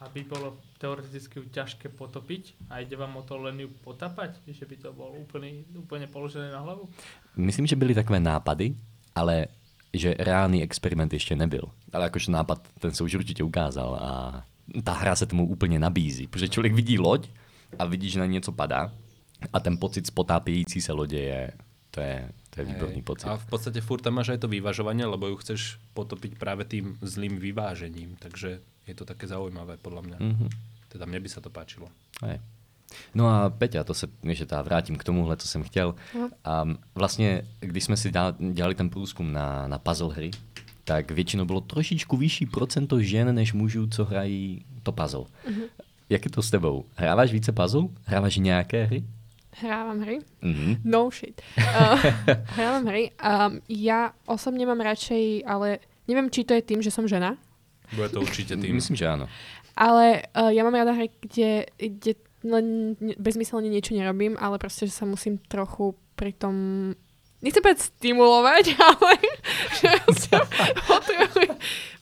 [0.00, 4.40] aby bolo teoreticky ťažké potopiť a ide vám o to len ju potapať?
[4.48, 6.88] Že by to bolo úplne, úplne položené na hlavu?
[7.36, 8.76] Myslím, že byly takové nápady,
[9.14, 9.52] ale
[9.94, 11.62] že reálný experiment ještě nebyl.
[11.92, 14.44] Ale jakože nápad, ten se už určitě ukázal a
[14.84, 17.28] ta hra se tomu úplně nabízí, protože člověk vidí loď
[17.78, 18.92] a vidí, že na něco padá
[19.52, 21.52] a ten pocit z potápějící se lodě je,
[21.90, 23.06] to je, to je výborný Hej.
[23.06, 23.26] pocit.
[23.30, 26.98] A v podstate furt tam máš aj to vyvažovanie, lebo ju chceš potopiť práve tým
[26.98, 30.18] zlým vyvážením, takže je to také zaujímavé podľa mňa.
[30.18, 30.46] Mhm.
[30.90, 31.86] Teda mne by sa to páčilo.
[32.26, 32.42] Hej.
[33.14, 35.94] No a Peťa, to se, ještě tá vrátím k tomuhle, co jsem chtěl.
[36.14, 38.12] Um, vlastně, když jsme si
[38.52, 40.30] dělali ten průzkum na, na puzzle hry,
[40.84, 45.24] tak většinou bylo trošičku vyšší procento žen než mužů, co hrají to puzzle.
[46.08, 46.84] Jak je to s tebou?
[46.94, 47.88] Hráváš více puzzle?
[48.04, 49.04] Hráváš nějaké hry?
[49.50, 50.22] Hrávam hry?
[50.42, 50.86] Mhm.
[50.86, 51.42] No shit.
[51.58, 51.98] Uh,
[52.56, 53.10] hrávam hry.
[53.18, 57.34] Um, ja osobne mám radšej, ale neviem, či to je tým, že som žena,
[57.90, 58.78] Bude to určite tým.
[58.78, 59.26] Myslím, že áno.
[59.74, 62.14] ale uh, ja mám rada hry, kde, kde
[62.46, 66.54] len ne- bezmyselne niečo nerobím, ale proste, že sa musím trochu pri tom
[67.42, 69.12] nechcem povedať stimulovať, ale
[69.74, 69.90] že
[70.86, 71.52] potrebujem,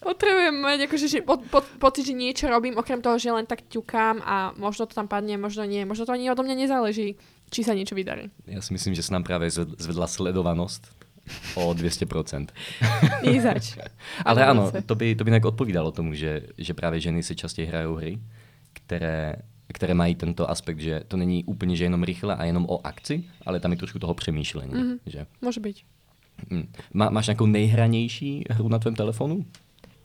[0.02, 3.64] potrebujem mať akože, že po, po, pocit, že niečo robím, okrem toho, že len tak
[3.70, 7.16] ťukám a možno to tam padne, možno nie, možno to ani odo mňa nezáleží,
[7.50, 8.30] či sa niečo vydarí.
[8.46, 10.88] Já si myslím, že se nám právě zved- zvedla sledovanost
[11.54, 12.46] o 200%.
[13.22, 13.76] Nie zač.
[14.24, 14.82] Ale zase.
[14.82, 18.18] to by, to by nějak odpovídalo tomu, že, že právě ženy si častěji hrajou hry,
[18.72, 19.34] které,
[19.74, 23.24] které mají tento aspekt, že to není úplně, že jenom rychle a jenom o akci,
[23.46, 24.74] ale tam je trošku toho přemýšlení.
[24.74, 24.98] Mhm.
[25.06, 25.26] Že?
[25.42, 25.84] Môže byť.
[26.50, 26.66] Hm.
[26.94, 29.44] Má, máš nějakou nejhranější hru na tvém telefonu?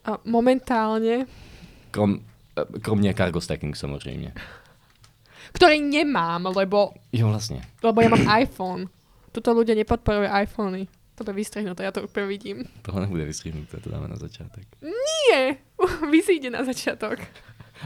[0.06, 1.26] A momentálne,
[1.92, 2.20] Krom,
[2.58, 4.34] eh, kromě Cargo Stacking samozřejmě.
[5.54, 7.62] Ktorý nemám, lebo, Jo, vlastně.
[7.84, 8.90] lebo ja mám iPhone.
[9.32, 10.88] Tuto ľudia nepodporujú iPhony.
[11.16, 12.58] To je vystrihnuté, ja to úplne vidím.
[12.82, 14.66] Tohle nebude vystřihnuté, to dáme na začátek.
[14.82, 15.56] Nie,
[16.12, 17.20] vysíde na začiatok.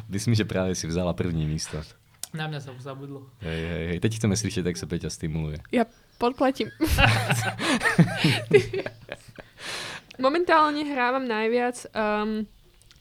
[0.10, 1.82] Myslím, že právě si vzala první místo.
[2.34, 3.32] Na mňa sa už zabudlo.
[3.40, 4.00] Hej, hej, hej.
[4.00, 5.58] Teď chceme slyšet, jak se Peťa stimuluje.
[5.72, 5.86] Ja
[6.20, 6.68] podplatím.
[10.20, 12.44] Momentálne hrávam najviac, um,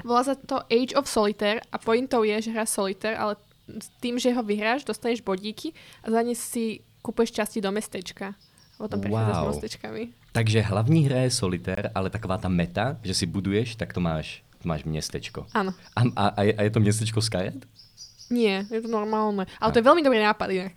[0.05, 3.37] volá sa to Age of Solitaire a pointou je, že hrá Solitaire, ale
[4.01, 8.35] tým, že ho vyhráš, dostaneš bodíky a za ne si kúpeš časti do mestečka.
[8.77, 9.49] Potom prechádza s Wow.
[9.51, 10.03] mostečkami.
[10.37, 14.45] Takže hlavní hra je solitér, ale taková ta meta, že si buduješ, tak to máš,
[14.69, 15.49] máš městečko.
[15.57, 15.73] Áno.
[15.97, 17.59] A, a, a, je, a je to městečko z karet?
[18.29, 19.47] Nie, je to normálne.
[19.63, 20.75] Ale to je veľmi dobrý nápad inak.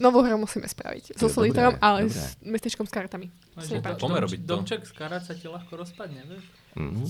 [0.00, 1.18] Novú hru musíme spraviť.
[1.18, 2.14] So dobré, ale dobré.
[2.14, 3.26] s mestečkom s kartami.
[3.58, 3.64] A
[3.98, 4.48] Poďme robiť to.
[4.48, 6.44] Domček z karát sa ti ľahko rozpadne, vieš?
[6.78, 7.04] Mhm.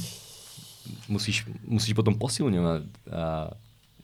[1.13, 3.53] Musíš, musíš potom posilňovat, a,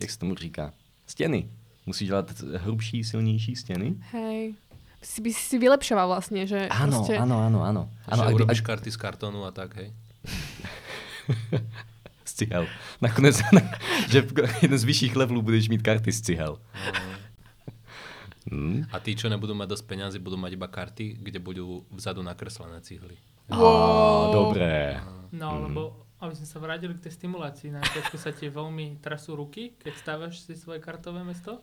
[0.01, 0.73] jak se tomu říká,
[1.07, 1.49] stěny.
[1.87, 3.95] Musíš dělat hrubší, silnější stěny.
[4.13, 4.55] Hej.
[5.03, 7.15] Si by si vylepšoval vlastne, že Ano, proste...
[7.19, 7.83] ano, ano, ano.
[8.11, 9.93] Ano, že urobíš a, karty z kartónu a tak, hej.
[12.25, 12.67] z cihel.
[13.01, 13.39] Nakonec,
[14.11, 14.27] že
[14.63, 16.59] jeden z vyšších levelů budeš mít karty z cihel.
[18.51, 18.87] Hmm.
[18.95, 22.79] A tí, čo nebudú mať dosť peňazí, budú mať iba karty, kde budú vzadu nakreslené
[22.79, 23.19] cihly.
[23.51, 24.33] Á, Wow.
[24.35, 25.03] dobré.
[25.35, 25.63] No, Mhm.
[25.71, 25.83] lebo
[26.21, 29.93] aby sme sa vrátili k tej stimulácii, na začiatku sa ti veľmi trasú ruky, keď
[30.01, 31.61] stávaš si svoje kartové mesto,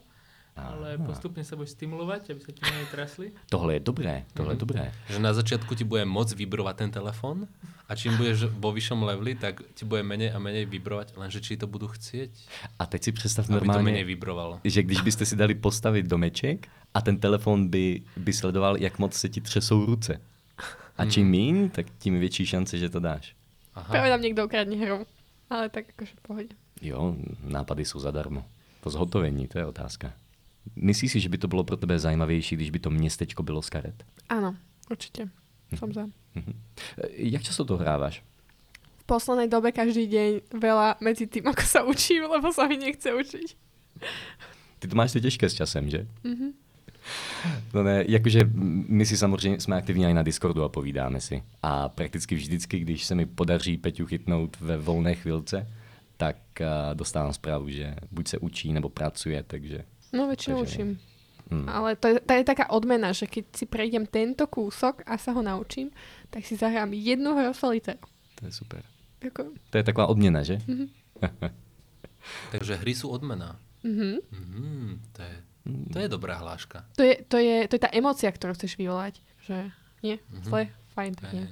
[0.53, 1.05] ale Aha.
[1.09, 3.33] postupne sa budeš stimulovať, aby sa ti menej trasli.
[3.49, 4.93] Tohle je dobré, tohle je dobré.
[5.09, 7.49] Že na začiatku ti bude moc vibrovať ten telefón
[7.89, 11.57] a čím budeš vo vyššom leveli, tak ti bude menej a menej vibrovať, lenže či
[11.57, 12.29] to budú chcieť,
[12.77, 14.61] A teď si představ to menej vibrovalo.
[14.61, 19.13] že když byste si dali postavit domeček a ten telefon by, by sledoval, jak moc
[19.13, 20.21] se ti třesou ruce.
[20.97, 23.33] A čím míň, tak tím větší šance, že to dáš.
[23.75, 23.89] Aha.
[23.89, 25.05] Práve nám niekto ukradne hru.
[25.49, 26.53] Ale tak akože pohode.
[26.81, 28.45] Jo, nápady jsou zadarmo.
[28.81, 30.13] To zhotovení, to je otázka.
[30.75, 33.69] Myslíš si, že by to bylo pro tebe zajímavější, když by to městečko bylo z
[33.69, 34.03] karet?
[34.29, 34.55] Áno,
[34.89, 35.29] určite.
[35.75, 36.07] Som za.
[36.35, 36.53] Mhm.
[37.09, 38.23] Jak často to hráváš?
[38.97, 43.11] V poslednej dobe každý deň veľa medzi tým, ako sa učím, lebo sa mi nechce
[43.11, 43.47] učiť.
[44.79, 46.07] Ty to máš to těžké s časem, že?
[46.23, 46.55] Mhm.
[47.73, 48.39] No ne, jakože
[48.87, 51.43] my si samozřejmě jsme aktivní i na Discordu a povídáme si.
[51.61, 55.67] A prakticky vždycky, když se mi podaří Peťu chytnout ve volné chvilce,
[56.17, 59.83] tak uh, dostávám zprávu, že buď se učí nebo pracuje, takže...
[60.13, 60.89] No väčšinou Takže- učím.
[61.51, 61.65] Hm.
[61.69, 65.35] Ale to je, to je taká odmena, že keď si prejdem tento kúsok a sa
[65.35, 65.91] ho naučím,
[66.29, 67.99] tak si zahrám jednu hru solitaire.
[68.39, 68.79] To je super.
[69.27, 70.61] Ako, To je taková odměna, že?
[70.67, 70.87] mhm.
[72.51, 73.59] Takže hry sú odmena.
[73.83, 74.23] Mhm.
[74.31, 76.83] Mhm, to, je, to je dobrá hláška.
[76.95, 79.19] To, je, to, je, to je tá emocia, ktorú chceš vyvolať.
[79.43, 79.71] Že
[80.03, 80.43] nie, Mhm.
[80.43, 80.61] zle,
[80.95, 81.45] fajn, tak nie.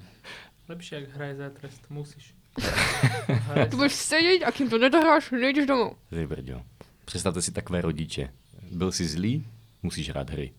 [0.68, 1.82] Lepšie, ak hraj za trest.
[1.90, 2.36] Musíš.
[3.72, 5.96] Tu budeš sedieť a kým to nedohráš, nejdeš domov.
[6.10, 6.60] Ty brďo.
[7.06, 8.28] Představte si takové rodiče.
[8.72, 9.44] Byl si zlý,
[9.84, 10.52] musíš hrát hry.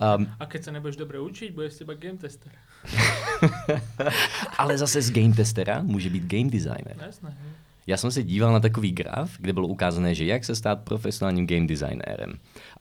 [0.00, 2.50] Um, A keď sa nebudeš dobre učiť, bude z teba game tester.
[4.58, 6.96] ale zase z game testera může být game designer.
[7.06, 7.36] Jasné.
[7.90, 11.46] Já jsem se díval na takový graf, kde bylo ukázané, že jak se stát profesionálním
[11.46, 12.32] game designérem.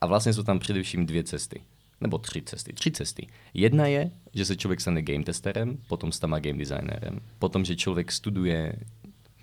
[0.02, 1.62] A vlastně jsou tam především dvě cesty.
[2.02, 2.74] Nebo tři cesty.
[2.74, 3.28] Tři cesty.
[3.54, 7.20] Jedna je, že se člověk stane game testerem, potom stane game designérem.
[7.40, 8.74] Potom, že člověk studuje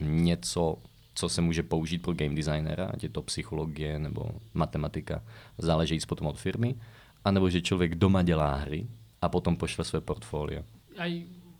[0.00, 0.79] něco,
[1.14, 5.22] co se může použít pro game designera, ať je to psychologie nebo matematika,
[5.59, 6.74] záleží potom od firmy.
[7.24, 8.87] A nebo že člověk doma dělá hry
[9.22, 10.62] a potom pošle své portfolio.
[10.94, 11.11] Aj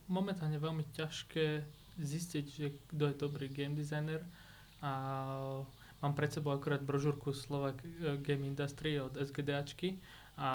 [0.07, 1.67] momentálne veľmi ťažké
[1.99, 4.21] zistiť, že kto je dobrý game designer.
[4.85, 4.93] A
[6.05, 9.99] mám pred sebou akurát brožúrku Slovak eh, Game Industry od SGDAčky
[10.37, 10.51] a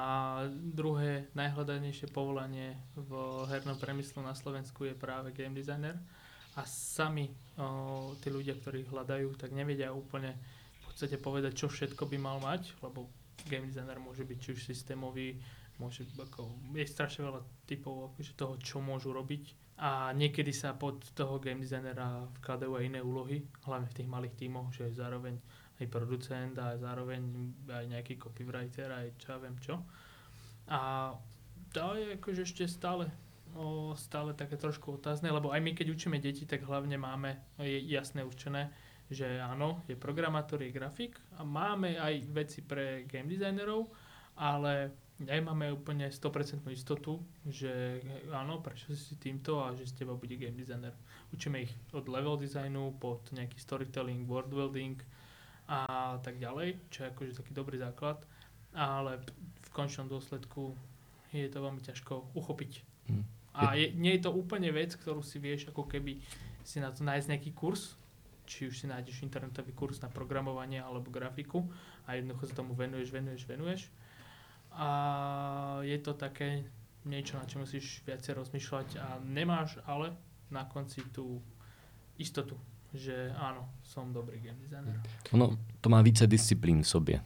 [0.54, 3.12] druhé najhľadanejšie povolanie v
[3.50, 5.98] hernom priemyslu na Slovensku je práve game designer.
[6.54, 12.06] A sami o, tí ľudia, ktorí hľadajú, tak nevedia úplne v podstate povedať, čo všetko
[12.14, 13.10] by mal mať, lebo
[13.50, 15.42] game designer môže byť či už systémový,
[15.82, 19.58] môže, ako, je strašne veľa typov akože toho, čo môžu robiť.
[19.82, 24.38] A niekedy sa pod toho game designera vkladajú aj iné úlohy, hlavne v tých malých
[24.38, 25.42] tímoch, že je zároveň
[25.82, 27.22] aj producent a zároveň
[27.66, 29.82] aj nejaký copywriter, aj čo ja viem čo.
[30.70, 31.12] A
[31.74, 33.10] to je akože ešte stále
[33.58, 37.82] o, stále také trošku otázne, lebo aj my keď učíme deti, tak hlavne máme je
[37.90, 38.70] jasné určené,
[39.12, 43.92] že áno, je programátor, je grafik a máme aj veci pre game designerov,
[44.40, 48.02] ale nemáme úplne 100% istotu, že
[48.34, 50.94] áno, prečo si týmto a že z teba bude game designer.
[51.32, 54.98] Učíme ich od level designu pod nejaký storytelling, world building
[55.70, 58.20] a tak ďalej, čo je akože taký dobrý základ,
[58.76, 59.22] ale
[59.64, 60.76] v končnom dôsledku
[61.32, 62.72] je to veľmi ťažko uchopiť.
[63.08, 63.24] Hm.
[63.56, 66.20] A je, nie je to úplne vec, ktorú si vieš ako keby
[66.64, 67.96] si na to nájsť nejaký kurz,
[68.48, 71.64] či už si nájdeš internetový kurz na programovanie alebo grafiku
[72.04, 73.88] a jednoducho sa tomu venuješ, venuješ, venuješ.
[74.72, 76.64] A je to také
[77.06, 80.16] niečo, na čo musíš viacej rozmýšľať a nemáš ale
[80.54, 81.42] na konci tú
[82.18, 82.56] istotu,
[82.94, 85.00] že áno, som dobrý game designer.
[85.32, 87.18] Ono to má více disciplín v sobě.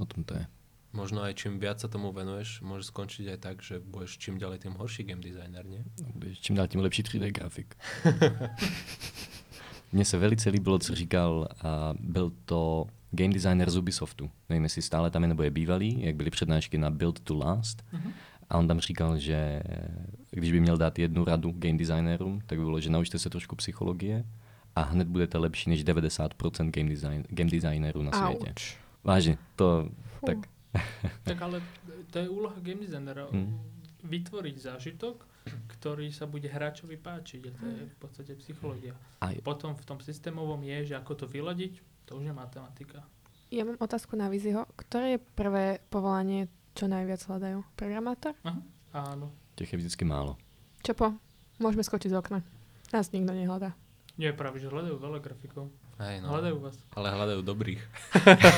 [0.00, 0.46] O tom to je.
[0.94, 4.62] Možno aj čím viac sa tomu venuješ, môže skončiť aj tak, že budeš čím ďalej
[4.62, 5.82] tým horší game designer, nie?
[6.14, 7.74] Budeš čím dál tím lepší 3D grafik.
[9.92, 14.30] Mně se velice líbilo, co říkal, a byl to game designer z Ubisoftu.
[14.48, 17.82] Nevím, jestli stále tam je nebo je bývalý, jak byly přednášky na Build to Last.
[17.92, 18.12] Mhm.
[18.50, 19.62] A on tam říkal, že
[20.30, 23.56] když by měl dát jednu radu game designerům, tak by bylo, že naučte se trošku
[23.56, 24.24] psychologie
[24.76, 28.52] a hned budete lepší než 90% game, design, game designerů na světě.
[29.04, 29.88] Vážně, to
[30.20, 30.26] Fú.
[30.26, 30.38] tak
[31.22, 31.62] Tak ale
[32.10, 33.26] to je úloha game designera.
[33.32, 33.60] Hmm.
[34.04, 35.24] Vytvoriť zážitok,
[35.70, 37.42] ktorý sa bude hráčovi páčiť.
[37.56, 38.92] To je v podstate psychológia.
[39.20, 43.02] a je- Potom v tom systémovom je, že ako to vyladiť, to už je matematika.
[43.52, 44.66] Ja mám otázku na Viziho.
[44.74, 47.62] Ktoré je prvé povolanie, čo najviac hľadajú?
[47.78, 48.34] Programátor?
[48.94, 49.30] Áno.
[49.54, 50.34] těch je vždycky málo.
[50.82, 51.14] Čopo?
[51.62, 52.38] Môžeme skočiť z okna.
[52.90, 53.78] Nás nikto nehľadá.
[54.18, 55.70] Nie, práve, že hľadajú veľa grafikov.
[56.04, 56.28] Hej, no.
[56.28, 56.76] Hľadajú vás.
[56.92, 57.80] Ale hľadajú dobrých.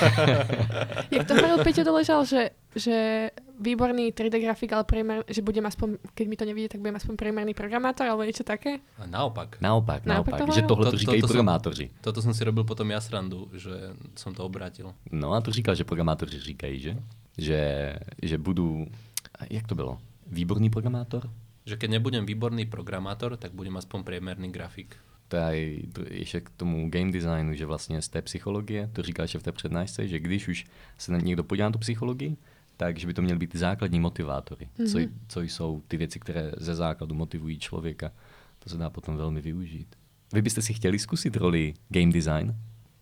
[1.14, 2.42] Jak to hovoril Peťo doležal, že,
[2.74, 6.98] že výborný 3D grafik, ale priemer, že budem aspoň, keď mi to nevidie, tak budem
[6.98, 8.82] aspoň priemerný programátor alebo niečo také?
[8.98, 9.62] A naopak.
[9.62, 11.86] Naopak, Naopak naopak, to že tohle to To- to- to som- programátoři.
[12.02, 14.90] Toto som si robil potom ja srandu, že som to obrátil.
[15.14, 16.92] No a to říkal, že programátoři říkají, že?
[17.38, 17.60] Že,
[18.22, 18.86] že budu,
[19.50, 19.98] jak to bylo?
[20.26, 21.30] Výborný programátor?
[21.66, 24.96] Že keď nebudem výborný programátor, tak budem aspoň priemerný grafik.
[25.28, 29.34] To je to ještě k tomu game designu, že vlastně z té psychologie, to říkáš
[29.34, 30.66] v té přednášce, že když už
[30.98, 32.36] se někdo podívá na tu psychologii,
[32.76, 35.18] tak že by to měly být ty základní motivátory, co, Mhm.
[35.28, 38.12] co jsou ty věci, které ze základu motivují člověka.
[38.58, 39.96] To se dá potom velmi využít.
[40.32, 42.54] Vy byste si chtěli zkusit roli game design?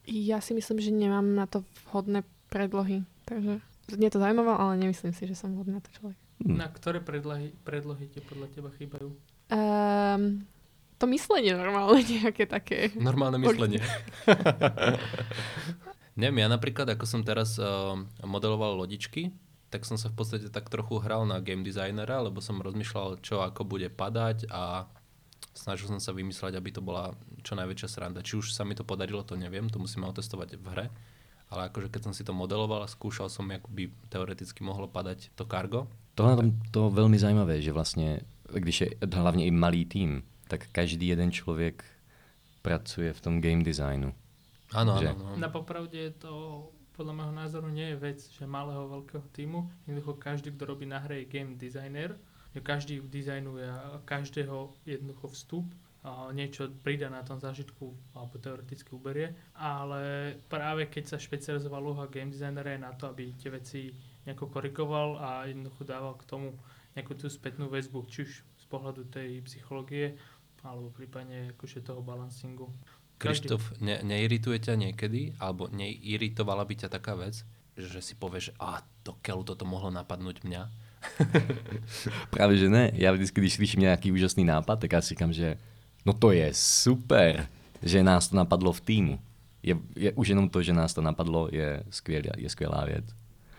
[0.05, 3.65] Ja si myslím, že nemám na to vhodné predlohy, takže
[3.97, 6.17] mne to zaujímavé, ale nemyslím si, že som vhodný na to človek.
[6.45, 6.57] Hm.
[6.61, 9.09] Na ktoré predlohy, predlohy ti podľa teba chýbajú?
[9.49, 10.45] Um,
[11.05, 12.89] to myslenie normálne nejaké také.
[12.97, 13.85] Normálne myslenie.
[16.21, 17.93] Neviem, ja napríklad, ako som teraz uh,
[18.25, 19.37] modeloval lodičky,
[19.69, 23.43] tak som sa v podstate tak trochu hral na game designera, lebo som rozmýšľal, čo
[23.43, 24.87] ako bude padať a
[25.51, 27.11] snažil som sa vymysleť, aby to bola
[27.43, 28.23] čo najväčšia sranda.
[28.23, 30.87] Či už sa mi to podarilo, to neviem, to musíme otestovať v hre.
[31.51, 35.35] Ale akože keď som si to modeloval a skúšal som, ako by teoreticky mohlo padať
[35.35, 35.91] to cargo.
[36.15, 38.23] To je na tom to veľmi zajímavé, že vlastne,
[38.55, 40.23] když je hlavně i malý tým,
[40.55, 41.83] tak každý jeden člověk
[42.63, 44.15] pracuje v tom game designu.
[44.71, 46.33] Áno, Že- áno, Na popravde je to
[46.95, 49.67] podľa môjho názoru nie je vec, že malého veľkého týmu.
[49.91, 52.15] Jednoducho každý, kto robí na hre je game designer.
[52.55, 53.67] Že každý dizajnuje
[54.07, 55.67] každého jednoducho vstup
[56.07, 59.35] a niečo pridá na tom zážitku alebo teoreticky uberie.
[59.59, 63.91] Ale práve keď sa špecializoval úloha game designera je na to, aby tie veci
[64.23, 66.55] nejako korigoval a jednoducho dával k tomu
[66.95, 70.15] nejakú tú spätnú väzbu, či už z pohľadu tej psychológie
[70.65, 72.73] alebo prípadne akože toho balancingu.
[73.19, 77.47] Každý- Krištof, ne, neirituje ťa niekedy, alebo neiritovala by ťa taká vec,
[77.77, 80.63] že si povieš, že a to keľu toto mohlo napadnúť mňa.
[82.31, 82.91] Právě že ne.
[82.95, 85.57] Já vždycky, když slyším nějaký úžasný nápad, tak já si říkám, že
[86.07, 87.49] no to je super,
[87.83, 89.21] že nás to napadlo v týmu.
[89.63, 93.05] Je, je už jenom to, že nás to napadlo, je, skvělá, je skvělá věc.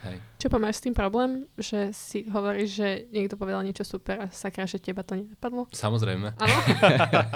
[0.04, 0.18] Hej.
[0.38, 4.28] Čo pa, máš s tým problém, že si hovoríš, že niekto povedal niečo super a
[4.30, 5.66] sakra, že teba to nenapadlo?
[5.72, 6.36] Samozrejme.
[6.36, 6.58] Áno.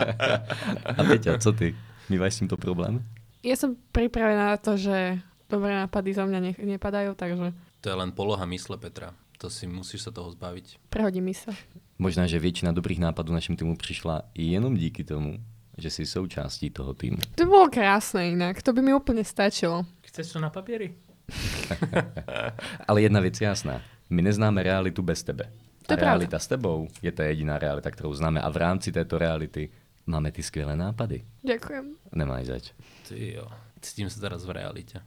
[0.98, 1.76] A Peťa, co ty?
[2.10, 3.06] Máš s tímto problém?
[3.46, 7.96] Ja som pripravená na to, že dobré nápady zo mňa ne- nepadajú, takže To je
[7.96, 9.14] len poloha mysle Petra.
[9.40, 10.92] To si musíš sa toho zbaviť.
[10.92, 11.56] prehodí sa.
[11.96, 15.40] Možná, že většina dobrých nápadů našim týmu přišla jenom díky tomu,
[15.78, 17.18] že jsi součástí toho týmu.
[17.36, 19.88] To bolo krásne inak, to by mi úplne stačilo.
[20.04, 20.92] Chceš to na papieri?
[22.88, 23.82] Ale jedna věc je jasná.
[24.10, 25.44] My neznáme realitu bez tebe.
[25.88, 26.06] To A je pravda.
[26.06, 28.42] realita s tebou je ta jediná realita, kterou známe.
[28.42, 29.70] A v rámci této reality
[30.06, 31.24] máme ty skvělé nápady.
[31.44, 31.86] Ďakujem.
[32.14, 32.64] Nemáš zač.
[33.08, 33.48] Ty jo.
[33.82, 35.00] Cítim sa teraz v realite.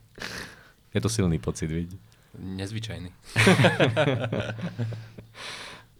[0.93, 1.93] Je to silný pocit, viď?
[2.39, 3.11] Nezvyčajný.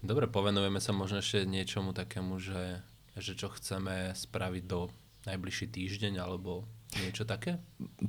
[0.04, 2.82] Dobre, povenujeme sa možno ešte niečomu takému, že,
[3.16, 4.90] že čo chceme spraviť do
[5.24, 6.66] najbližší týždeň alebo
[7.02, 7.58] niečo také?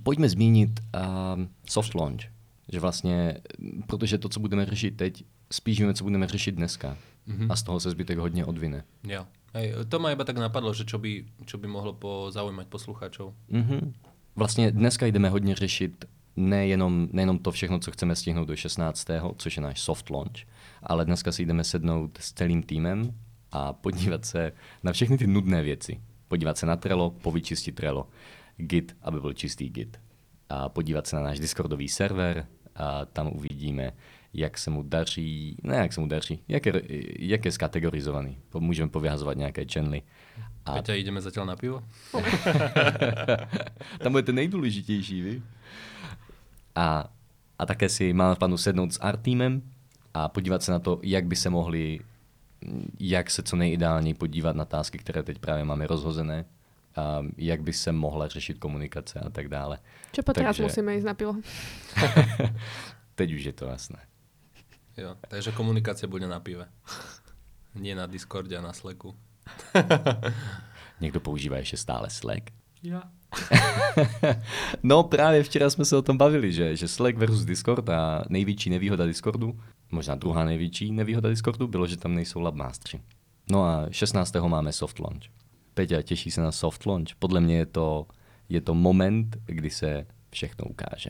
[0.04, 2.30] Pojďme zmínit um, soft launch.
[2.72, 3.38] Že vlastně,
[3.88, 6.98] protože to, co budeme řešit teď, spíš víme, co budeme řešit dneska.
[7.26, 7.52] Mhm.
[7.52, 8.84] A z toho se zbytek hodně odvine.
[9.04, 9.26] Jo.
[9.54, 13.34] Hej, to ma iba tak napadlo, že čo by, čo by mohlo po, zaujímať poslucháčov.
[13.50, 13.94] Mhm.
[14.36, 19.08] Vlastně dneska jdeme hodně řešit nejenom, nejenom to všechno, co chceme stihnout do 16.,
[19.38, 20.44] což je náš soft launch,
[20.84, 23.14] ale dneska si jdeme sednout s celým týmem
[23.52, 24.52] a podívat se
[24.84, 26.02] na všechny ty nudné věci.
[26.28, 28.08] Podívat se na Trello, povyčistit Trello,
[28.58, 30.00] Git, aby byl čistý Git.
[30.50, 33.92] A podívat se na náš Discordový server a tam uvidíme,
[34.34, 36.82] jak se mu daří, ne jak se mu daří, jak je,
[37.20, 38.38] jak je skategorizovaný.
[38.60, 40.02] Můžeme povyhazovat nějaké channely.
[40.66, 41.86] A Peťa, ideme zatiaľ na pivo?
[44.02, 45.34] tam bude ten nejdůležitější, vy?
[46.76, 47.06] A,
[47.60, 49.62] a také si máme v plánu sednout s art týmem
[50.14, 52.00] a podívat se na to, jak by se mohli,
[53.00, 56.46] jak se co nejideálněji podívat na tásky, které teď právě máme rozhozené,
[56.96, 59.80] a jak by se mohla řešit komunikace a tak dále.
[60.12, 61.34] Čo po teraz Takže- musíme ísť na pivo?
[63.16, 64.00] Teď už je to jasné.
[64.98, 65.16] Jo.
[65.28, 66.68] Takže komunikácia bude na pive.
[67.76, 69.16] Nie na Discorde a na Slacku.
[71.02, 72.52] Někdo používá ještě stále Slack?
[72.84, 73.02] Ja.
[74.84, 78.70] No právě včera jsme se o tom bavili, že, že Slack versus Discord a největší
[78.70, 79.60] nevýhoda Discordu,
[79.92, 83.02] možná druhá největší nevýhoda Discordu, bylo, že tam nejsou labmastři.
[83.52, 84.34] No a 16.
[84.48, 85.24] máme soft launch.
[85.76, 87.16] Peťa, těší se na soft launch.
[87.20, 88.08] Podle mě je to,
[88.50, 91.10] je to moment, kdy se všechno ukáže.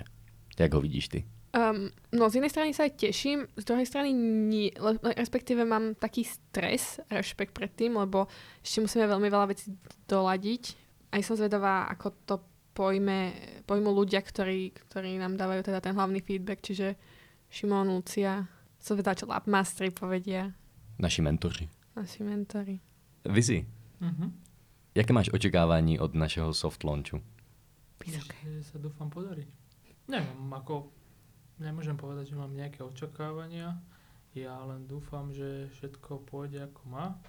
[0.59, 1.25] Jak ho vidíš ty?
[1.55, 5.95] Um, no z jednej strany sa aj teším, z druhej strany nie, le, respektíve mám
[5.95, 8.27] taký stres, rešpekt pred tým, lebo
[8.59, 9.71] ešte musíme veľmi veľa vecí
[10.03, 10.63] doladiť.
[11.15, 12.35] Aj som zvedavá, ako to
[12.75, 13.31] pojme,
[13.63, 16.99] pojmu ľudia, ktorí, ktorí nám dávajú teda ten hlavný feedback, čiže
[17.47, 20.51] Šimon, Lucia, som zvedavá, čo Labmastery povedia,
[20.99, 21.69] Naši mentoři.
[21.95, 22.79] naši mentori.
[23.25, 23.63] Vizi,
[24.03, 24.43] Mhm.
[24.95, 27.21] Jaké máš očekávání od našeho soft launchu?
[28.05, 28.35] Vysoké.
[28.43, 29.47] Že sa dúfam podariť.
[30.07, 30.87] Neviem, ako
[31.59, 33.75] nemôžem povedať, že mám nejaké očakávania.
[34.35, 37.19] Ja len dúfam, že všetko pôjde ako má.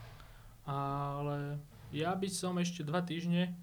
[0.66, 1.58] Ale
[1.90, 3.54] ja by som ešte dva týždne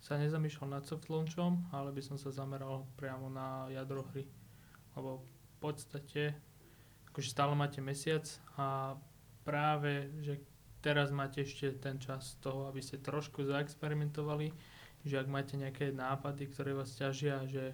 [0.00, 4.28] sa nezamýšľal nad soft launchom, ale by som sa zameral priamo na jadro hry.
[4.96, 6.36] Lebo v podstate
[7.12, 8.24] akože stále máte mesiac
[8.56, 8.96] a
[9.44, 10.40] práve, že
[10.82, 14.50] teraz máte ešte ten čas toho, aby ste trošku zaexperimentovali,
[15.06, 17.72] že ak máte nejaké nápady, ktoré vás ťažia, že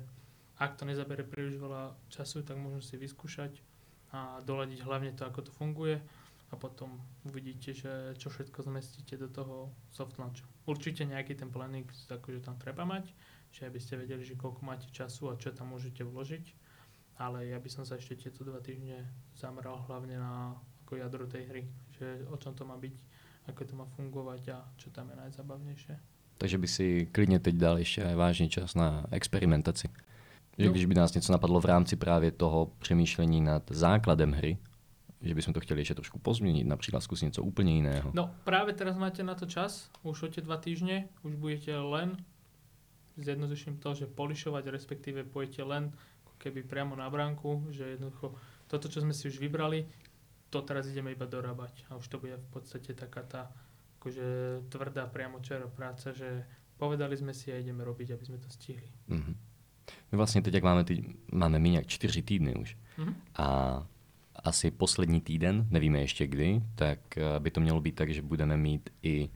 [0.61, 3.65] ak to nezabere príliš veľa času, tak možno si vyskúšať
[4.13, 6.01] a doladiť hlavne to, ako to funguje
[6.49, 6.97] a potom
[7.29, 9.57] uvidíte, že čo všetko zmestíte do toho
[9.93, 10.49] soft launchu.
[10.65, 13.13] Určite nejaký ten planning akože tam treba mať,
[13.53, 16.45] že aby ste vedeli, že koľko máte času a čo tam môžete vložiť,
[17.21, 19.05] ale ja by som sa ešte tieto dva týždne
[19.37, 20.57] zameral hlavne na
[20.89, 21.63] ako jadro tej hry,
[21.99, 22.95] že o čom to má byť,
[23.51, 25.95] ako to má fungovať a čo tam je najzabavnejšie.
[26.39, 29.91] Takže by si klidne teď dal ešte aj vážny čas na experimentácii.
[30.59, 34.59] Že když by nás něco napadlo v rámci právě toho přemýšlení nad základem hry,
[35.23, 38.11] že bychom to chtěli ještě trošku pozměnit, například zkusit něco úplně jiného.
[38.15, 42.17] No práve teraz máte na to čas, už o tie dva týždne, už budete len
[43.19, 45.91] zjednoduším to, že polišovať, respektíve pôjdete len
[46.39, 48.35] keby priamo na bránku, že jednoducho
[48.71, 49.91] toto, čo sme si už vybrali,
[50.51, 53.53] to teraz ideme iba dorábať a už to bude v podstate taká tá
[53.99, 54.27] akože
[54.69, 56.47] tvrdá priamo čero práca, že
[56.79, 58.89] povedali sme si a ideme robiť, aby sme to stihli.
[59.09, 59.35] Mhm.
[60.13, 61.01] My vlastně teď, jak máme, teď,
[61.33, 62.77] máme my nějak čtyři týdny už.
[62.99, 63.15] Mhm.
[63.37, 63.87] A
[64.35, 68.57] asi poslední týden, nevíme ještě kdy, tak eh, by to mělo být tak, že budeme
[68.57, 69.31] mít i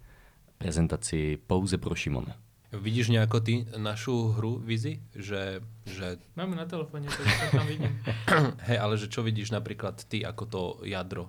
[0.59, 2.37] prezentaci pouze pro Šimona.
[2.73, 5.05] Vidíš nejako ty našu hru Vizi?
[5.13, 7.21] Že, že Máme na telefóne, to
[7.53, 7.93] tam vidím.
[8.69, 11.29] hej, ale že čo vidíš napríklad ty ako to jadro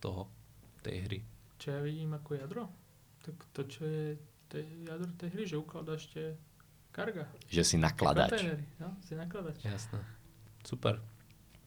[0.00, 0.32] toho,
[0.80, 1.18] tej hry?
[1.60, 2.72] Čo ja vidím ako jadro?
[3.20, 4.16] Tak to, čo je
[4.48, 6.40] to je jadro tej hry, že ukladáš tie
[6.88, 7.28] karga.
[7.52, 8.48] Že si nakladač.
[8.80, 9.60] No, si nakladač.
[9.60, 10.00] Jasné.
[10.64, 11.04] Super.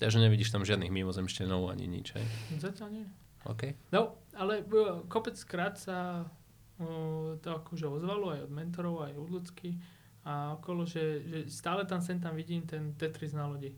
[0.01, 2.25] Takže nevidíš tam žiadnych mimozemšťanov ani nič, hej?
[2.57, 3.05] Zatiaľ nie.
[3.45, 3.77] OK.
[3.93, 4.65] No, ale
[5.05, 6.25] kopec krát sa
[7.41, 9.77] to akože ozvalo aj od mentorov, aj od ľudský
[10.21, 13.73] a okolo, že, že stále tam sem tam vidím ten Tetris na lodi.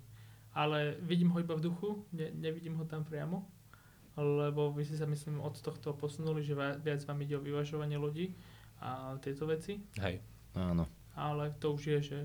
[0.54, 3.42] Ale vidím ho iba v duchu, ne, nevidím ho tam priamo,
[4.20, 8.38] lebo vy si sa myslím od tohto posunuli, že viac vám ide o vyvažovanie lodí
[8.84, 10.22] a tieto veci, Hej.
[10.54, 10.86] Áno.
[11.18, 12.20] ale to už je, že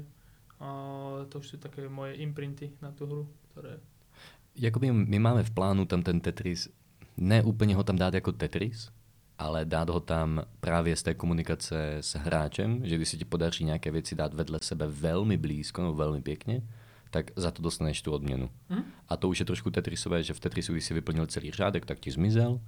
[0.60, 3.24] uh, to už sú také moje imprinty na tú hru,
[3.54, 3.80] ktoré
[4.58, 6.68] Jakoby my máme v plánu tam ten Tetris,
[7.16, 8.90] ne úplně ho tam dát jako Tetris,
[9.38, 13.64] ale dát ho tam právě z té komunikace s hráčem, že když se ti podaří
[13.64, 16.62] nějaké věci dát vedle sebe velmi blízko, no velmi pěkně,
[17.10, 18.50] tak za to dostaneš tu odměnu.
[18.70, 18.82] Hm?
[19.08, 22.00] A to už je trošku Tetrisové, že v Tetrisu, když si vyplnil celý řádek, tak
[22.00, 22.60] ti zmizel.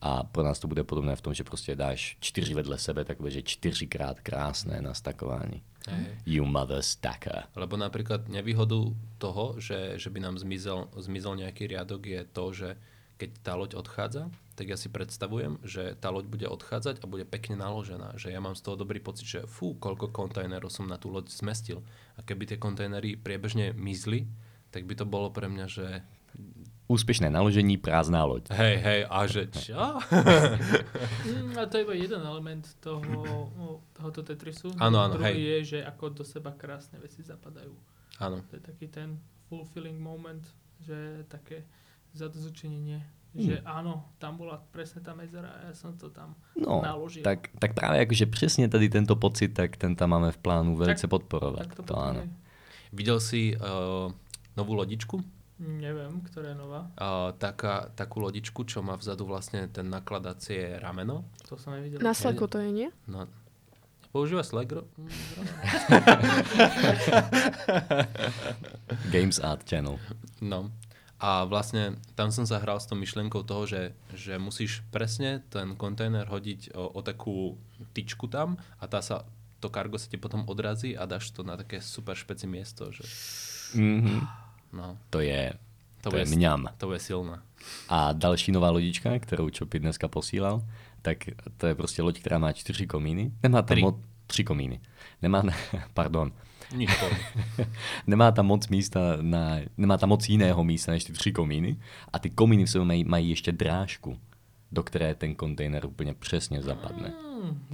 [0.00, 3.18] A pro nás to bude podobné v tom, že prostě dáš čtyři vedle sebe, tak
[3.26, 5.62] že čtyřikrát krásné nastakování.
[5.88, 6.06] Hej.
[6.26, 7.42] You mother stacker.
[7.56, 12.68] Lebo napríklad nevýhodou toho, že, že by nám zmizel, zmizel nejaký riadok je to, že
[13.18, 17.24] keď tá loď odchádza, tak ja si predstavujem, že tá loď bude odchádzať a bude
[17.24, 18.14] pekne naložená.
[18.20, 21.32] Že ja mám z toho dobrý pocit, že fú, koľko kontajnerov som na tú loď
[21.32, 21.80] zmestil.
[22.16, 24.28] A keby tie kontajnery priebežne mizli,
[24.68, 25.86] tak by to bolo pre mňa, že
[26.88, 28.52] Úspěšné naložení, prázdná loď.
[28.52, 29.80] hej, hej, a že čo?
[31.24, 33.48] Mm, a to je iba jeden element toho,
[33.96, 34.76] tohoto Tetrisu.
[34.76, 35.40] Áno, áno, Druhý hej.
[35.40, 37.72] je, že ako do seba krásne veci zapadajú.
[38.20, 38.44] Áno.
[38.44, 39.16] To je taký ten
[39.48, 40.44] fulfilling moment,
[40.84, 41.64] že také
[42.12, 43.00] zadozučenenie,
[43.32, 47.22] že áno, tam bola presne tá medzera a ja som to tam No, naložil.
[47.24, 51.08] tak, tak právě jakože přesně tady tento pocit, tak ten tam máme v plánu velice
[51.08, 51.58] podporovat.
[51.66, 52.28] tak to, to potrebuje.
[52.92, 54.12] Videl si uh,
[54.56, 55.24] novú lodičku?
[55.62, 56.90] Neviem, ktorá je nová.
[56.98, 61.24] Uh, taká, takú lodičku, čo má vzadu vlastne ten nakladacie rameno.
[61.48, 62.02] To som nevidel.
[62.04, 62.88] Na Slacku to je, nie?
[63.08, 63.24] No,
[64.12, 64.68] používa Slack?
[64.76, 64.84] ro-
[69.10, 69.98] Games Art Channel.
[70.40, 70.70] No.
[71.22, 75.78] A vlastne tam som sa hral s tou myšlienkou toho, že, že musíš presne ten
[75.78, 77.54] kontajner hodiť o, o takú
[77.94, 79.22] tyčku tam a tá sa,
[79.62, 82.90] to kargo sa ti potom odrazí a dáš to na také super špeci miesto.
[82.90, 83.02] Že,
[83.72, 84.20] Mhm.
[84.74, 85.54] no, To je,
[86.02, 86.68] to, To je je- mňam.
[86.76, 87.38] to je silné.
[87.88, 90.60] A další nová lodička, kterou Čopy dneska posílal,
[91.02, 91.18] tak
[91.56, 93.30] to je prostě loď, která má čtyři komíny.
[93.42, 93.82] Nemá tam Tři.
[93.82, 93.96] moc...
[94.26, 94.80] Tři komíny.
[95.22, 95.42] Nemá,
[95.94, 96.32] pardon,
[96.72, 96.90] Nič
[98.06, 101.76] nemá tam moc místa, na, nemá tam moc jiného místa než ty tři komíny.
[102.12, 104.18] A ty komíny v sobě mají, mají ještě drážku,
[104.72, 107.12] do které ten kontejner úplně přesně zapadne.
[107.42, 107.68] Mm.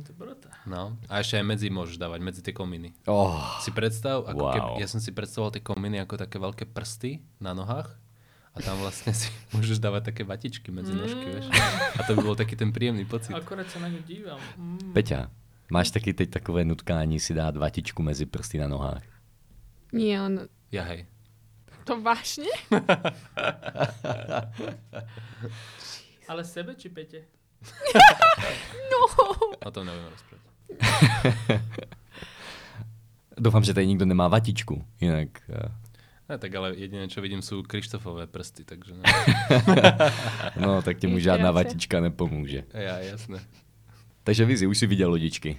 [0.67, 0.97] No.
[1.09, 2.93] A ešte aj medzi môžeš dávať, medzi tie kominy.
[3.09, 4.53] Oh, Si predstav, ako Wow.
[4.53, 7.97] keby, ja som si predstavoval tie kominy ako také veľké prsty na nohách
[8.53, 11.49] a tam vlastne si môžeš dávať také vatičky medzi nožky, vieš.
[11.97, 13.33] A to by bol taký ten príjemný pocit.
[13.37, 14.41] Akorát sa na ňu dívam.
[14.57, 14.93] Mm.
[14.93, 15.29] Peťa,
[15.71, 19.03] máš taky teď takové nutkání si dát vatičku mezi prsty na nohách?
[19.93, 20.41] Nie, on...
[20.73, 21.07] Ja hej.
[21.89, 22.53] To vážne?
[26.29, 27.25] Ale sebe či Pete?
[28.93, 28.99] No.
[29.67, 30.47] O tom nebudem rozprávať.
[33.39, 35.29] Doufám, že tady nikdo nemá vatičku, jinak...
[35.51, 35.73] eh,
[36.29, 39.05] Ne, tak ale jediné, čo vidím, sú Krištofové prsty, takže ne.
[40.61, 42.69] No, tak ti mu žádná vatička nepomůže.
[42.77, 43.41] Ja, jasné.
[44.29, 45.57] Takže Vizi, už si viděl lodičky.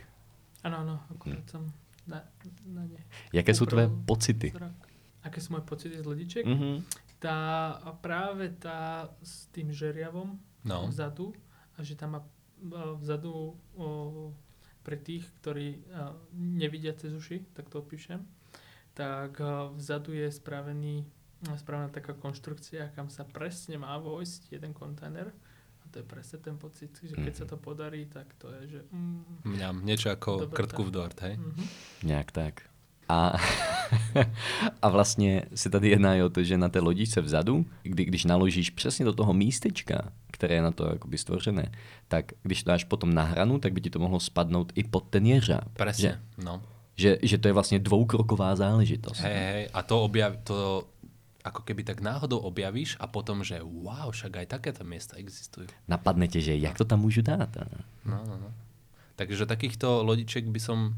[0.62, 1.74] Áno, áno, akurát som
[2.06, 2.22] na,
[2.70, 3.02] na ne.
[3.34, 4.54] Jaké jsou tvoje pocity?
[4.54, 4.78] zrak.
[5.26, 6.46] Aké sú moje pocity z lodičiek?
[6.46, 6.86] Mhm.
[7.18, 10.86] Tá, práve tá s tým žeriavom No.
[10.86, 11.34] vzadu
[11.74, 14.38] a že tam má a, vzadu o,
[14.86, 18.22] pre tých, ktorí a, nevidia cez uši, tak to opíšem,
[18.94, 21.10] tak a, vzadu je spravený,
[21.58, 25.34] spravená taká konštrukcia, kam sa presne má vojsť jeden kontajner.
[25.92, 28.80] To je presne ten pocit, že keď sa to podarí, tak to je, že...
[28.94, 31.38] Mm, Mňam, niečo ako Dobre, krtku v dort, hej?
[31.38, 31.66] mhm.
[32.04, 32.70] Nějak tak.
[33.10, 33.34] A,
[34.82, 38.26] a vlastně se tady jedná i o to, že na té lodičce vzadu, kdy, když
[38.26, 41.72] naložíš přesně do toho místečka, které je na to jakoby stvořené,
[42.08, 45.10] tak když to dáš potom na hranu, tak by ti to mohlo spadnout i pod
[45.10, 45.66] ten jeřáb.
[45.66, 46.62] Že, Presne, no.
[46.96, 49.20] že, že to je vlastně dvoukroková záležitost.
[49.20, 50.84] Hej, hej, a to objav, to
[51.44, 55.68] ako keby tak náhodou objavíš a potom, že wow, však aj takéto miesta existujú.
[55.88, 57.50] Napadne tě, že jak to tam můžu dát?
[57.58, 57.64] A
[58.06, 58.50] No, no, no.
[59.16, 60.96] Takže takýchto lodičiek by som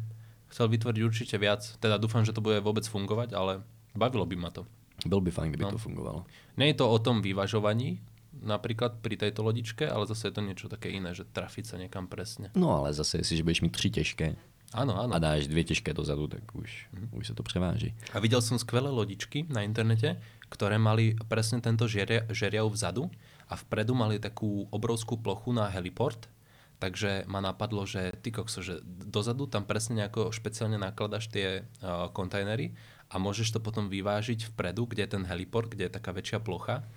[0.54, 1.66] chcel vytvoriť určite viac.
[1.82, 3.62] Teda dúfam, že to bude vôbec fungovať, ale
[3.98, 4.66] bavilo by ma to.
[5.06, 5.72] Byl by fajn, kdyby No.
[5.72, 6.26] to fungovalo.
[6.58, 7.98] Nie je to o tom vyvažovaní,
[8.42, 12.06] napríklad pri tejto lodičke, ale zase je to niečo také iné, že trafiť sa niekam
[12.08, 12.54] presne.
[12.56, 14.28] No ale zase, jestliže budeš mít tři těžké
[14.72, 15.12] Áno, áno.
[15.16, 17.94] a dáš dvě těžké dozadu, tak už, už se to převáží.
[18.14, 20.16] A videl som skvelé lodičky na internete,
[20.48, 23.12] ktoré mali presne tento žeria, žeriav vzadu
[23.52, 26.32] a vpredu mali takú obrovskú plochu na heliport,
[26.80, 32.08] takže ma napadlo, že ty kokso, že dozadu tam presne nejako špeciálne nakladaš tie uh,
[32.16, 32.72] kontajnery
[33.12, 36.88] a môžeš to potom vyvážiť vpredu, kde je ten heliport, kde je taká väčšia plocha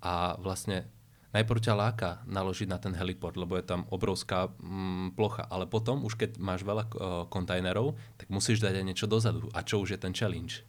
[0.00, 0.88] a vlastne
[1.34, 6.04] najprv ťa láka naložiť na ten heliport, lebo je tam obrovská mm, plocha, ale potom,
[6.04, 6.90] už keď máš veľa uh,
[7.28, 9.48] kontajnerov, tak musíš dať aj niečo dozadu.
[9.52, 10.64] A čo už je ten challenge?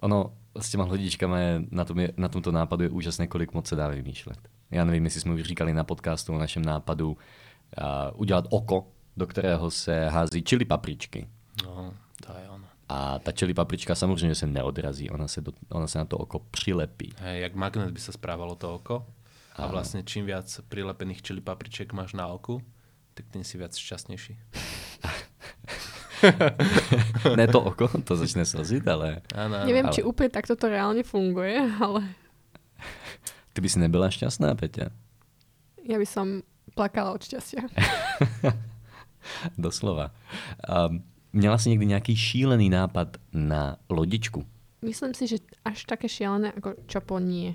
[0.00, 3.66] Ono s těma lodičkama je, na, tom je, na tomto nápadu je úžasné, kolik moc
[3.66, 4.38] se dá vymýšlet.
[4.70, 8.86] Já nevím, jestli jsme už říkali na podcastu o našem nápadu uh, udělat oko,
[9.16, 11.28] do kterého se hází čili papričky.
[11.64, 11.94] No,
[12.26, 12.67] to je ono.
[12.88, 16.38] A ta čili paprička samozřejmě se neodrazí, ona se, do, ona se na to oko
[16.38, 17.12] přilepí.
[17.20, 19.04] Hej, jak magnet by sa správalo to oko.
[19.58, 22.62] A vlastne čím viac prilepených čili papričiek máš na oku,
[23.18, 24.38] tak tým si viac šťastnejší.
[27.38, 29.66] ne to oko, to začne slzit, ale áno.
[29.66, 32.06] Neviem, ale- či úplne takto to reálne funguje, ale
[33.50, 34.94] ty by si nebyla šťastná, Peťa.
[35.82, 36.46] ja by som
[36.78, 37.66] plakala od šťastia.
[39.58, 40.14] Doslova.
[40.64, 41.02] Um,
[41.32, 44.44] měla jsi někdy nějaký šílený nápad na lodičku?
[44.82, 47.54] Myslím si, že až také šialené ako čapo nie.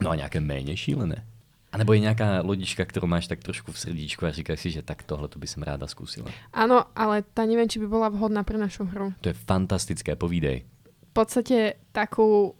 [0.00, 1.24] No a nějaké méně šílené?
[1.72, 4.82] A nebo je nějaká lodička, kterou máš tak trošku v srdíčku a říkáš si, že
[4.82, 6.32] tak tohle to by som ráda zkusila.
[6.52, 9.12] Áno, ale tá neviem, či by bola vhodná pre našu hru.
[9.20, 10.64] To je fantastické, povídej.
[10.84, 12.56] V podstate takú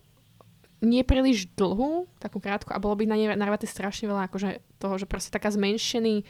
[0.85, 4.95] nie príliš dlhú, takú krátku a bolo by na nej narvaté strašne veľa akože toho,
[5.01, 6.23] že proste taká zmenšený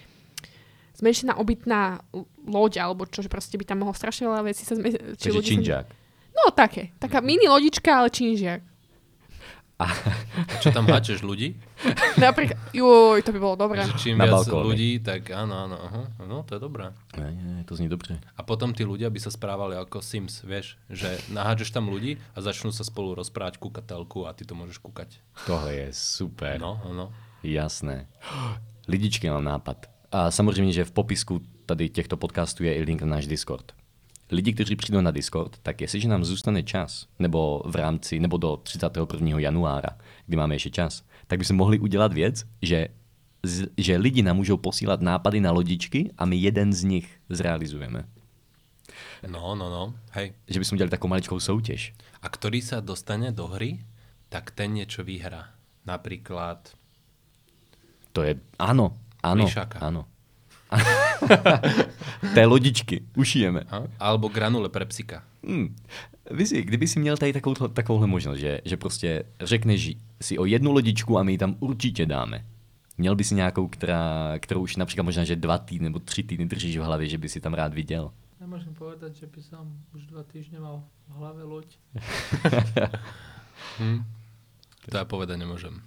[0.99, 2.03] zmenšená obytná
[2.45, 5.63] loď, alebo čo, že proste by tam mohlo strašne veľa vecí sa zme- Takže ľudí
[5.63, 5.87] sa-.
[6.35, 8.63] No také, taká mini lodička, ale činžiak.
[10.59, 11.55] Čo tam háčeš ľudí?
[12.19, 13.79] Napríklad, juj, to by bolo dobré.
[13.81, 14.65] Že čím Na viac balkóne.
[14.67, 16.91] ľudí, tak áno, áno, aha, no to je dobré.
[17.15, 18.19] Ne, ne, to zní dobře.
[18.35, 22.43] A potom tí ľudia by sa správali ako Sims, vieš, že nahádžeš tam ľudí a
[22.43, 25.23] začnú sa spolu rozprávať, kúkať telku a ty to môžeš kúkať.
[25.47, 26.59] Tohle je super.
[26.59, 27.15] No, no.
[27.47, 28.11] Jasné.
[28.91, 29.87] Lidičky mám nápad.
[30.13, 33.73] A samozřejmě, že v popisku tady těchto podcastů je i link na náš Discord.
[34.31, 38.57] Lidi, kteří přijdou na Discord, tak jestliže nám zůstane čas, nebo v rámci, nebo do
[38.57, 39.39] 31.
[39.39, 39.89] januára,
[40.27, 42.89] kdy máme ještě čas, tak by jsme mohli udělat věc, že,
[43.77, 48.05] že lidi nám můžou posílat nápady na lodičky a my jeden z nich zrealizujeme.
[49.27, 49.95] No, no, no.
[50.11, 50.33] Hej.
[50.49, 51.93] Že bychom udělali takovou maličkou soutěž.
[52.23, 53.83] A ktorý sa dostane do hry,
[54.29, 55.55] tak ten niečo vyhrá.
[55.87, 56.75] Napríklad
[58.13, 58.99] To je, ano,
[59.31, 59.79] ano, Plišáka.
[59.79, 60.05] ano.
[62.35, 63.61] Té lodičky, ušijeme.
[63.71, 63.83] a?
[64.01, 65.25] alebo granule pre psika.
[65.45, 65.77] Hmm.
[66.31, 70.73] Vizi, kdyby si měl tady takovou, takovouhle možnost, že, že prostě řekneš si o jednu
[70.73, 72.45] lodičku a my ji tam určitě dáme.
[72.99, 76.47] Měl by si nějakou, která, kterou už například možná, že dva týdny nebo tři týdny
[76.47, 78.11] držíš v hlavě, že by si tam rád viděl.
[78.39, 79.67] Nemôžem povedať, že by som
[79.99, 81.69] už dva týždne mal v hlave loď.
[83.79, 84.07] Hm?
[84.91, 85.83] To ja povedať nemôžem.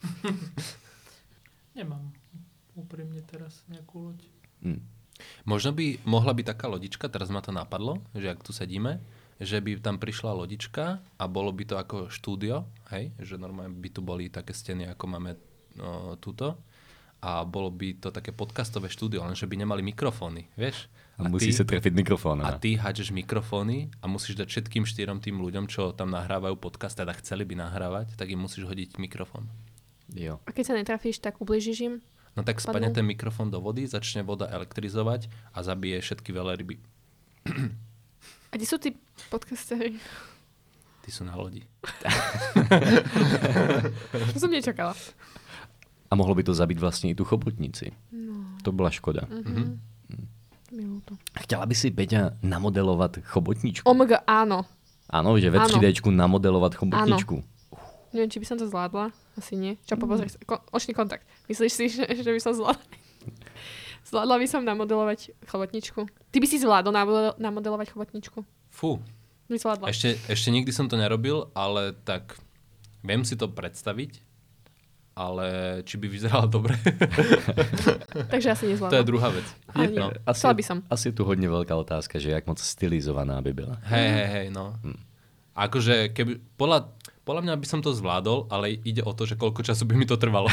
[1.76, 2.19] Nemám
[2.76, 4.20] úprimne teraz nejakú loď.
[4.60, 4.82] Hmm.
[5.44, 9.00] Možno by mohla byť taká lodička, teraz ma to napadlo, že ak tu sedíme,
[9.40, 13.88] že by tam prišla lodička a bolo by to ako štúdio, hej, že normálne by
[13.88, 15.36] tu boli také steny, ako máme
[15.76, 16.60] no, túto
[17.20, 20.88] a bolo by to také podcastové štúdio, lenže by nemali mikrofóny, vieš?
[21.20, 22.40] A, musí sa trefiť mikrofón.
[22.40, 26.96] a ty hádžeš mikrofóny a musíš dať všetkým štyrom tým ľuďom, čo tam nahrávajú podcast,
[26.96, 29.44] teda chceli by nahrávať, tak im musíš hodiť mikrofón.
[30.16, 30.40] Jo.
[30.48, 31.94] A keď sa netrafíš, tak ubližíš im?
[32.38, 36.78] No tak spadne ten mikrofón do vody, začne voda elektrizovať a zabije všetky veľryby.
[38.50, 38.94] A kde sú tí
[39.30, 39.98] podcastery?
[41.06, 41.64] Ty sú na lodi.
[44.34, 44.94] To som nečakala.
[46.10, 47.94] A mohlo by to zabiť vlastne i tu chobotnici.
[48.10, 48.58] No.
[48.66, 49.26] To bola škoda.
[49.30, 49.90] Mhm.
[50.70, 51.18] Mi ľúto.
[51.34, 53.82] Chtěla by si, Peťa, namodelovat chobotničku?
[53.90, 54.62] Omg, áno.
[55.10, 55.66] Áno, že ve Áno.
[55.66, 57.42] 3D namodelovat chobotničku.
[58.14, 59.10] Neviem, či by som to zvládla.
[59.40, 59.80] Asi nie.
[59.82, 60.36] Čo, pozri sa.
[60.44, 61.24] Ko- očný kontakt.
[61.48, 62.84] Myslíš si, že, že by som zvládla?
[64.04, 66.04] Zvládla by som namodelovať chobotničku.
[66.04, 68.44] Ty by si zvládol namodel- namodelovať chobotničku?
[68.68, 69.00] Fú,
[69.46, 69.86] By zvládla.
[69.88, 72.36] ešte, ešte nikdy som to nerobil, ale tak
[73.00, 74.20] viem si to predstaviť,
[75.12, 75.46] ale
[75.84, 76.78] či by vyzerala dobre,
[78.32, 79.02] Takže asi to je nezvládla.
[79.04, 79.46] druhá vec.
[79.68, 79.98] Ale nie.
[80.00, 80.08] No.
[80.32, 80.76] Chcela by som.
[80.86, 83.76] Asi je tu hodně velká otázka, že jak moc stylizovaná by byla.
[83.82, 84.74] Hej, hej, hej, no.
[85.56, 86.94] Akože, keby, podľa,
[87.30, 90.02] podľa mňa by som to zvládol, ale ide o to, že koľko času by mi
[90.02, 90.50] to trvalo.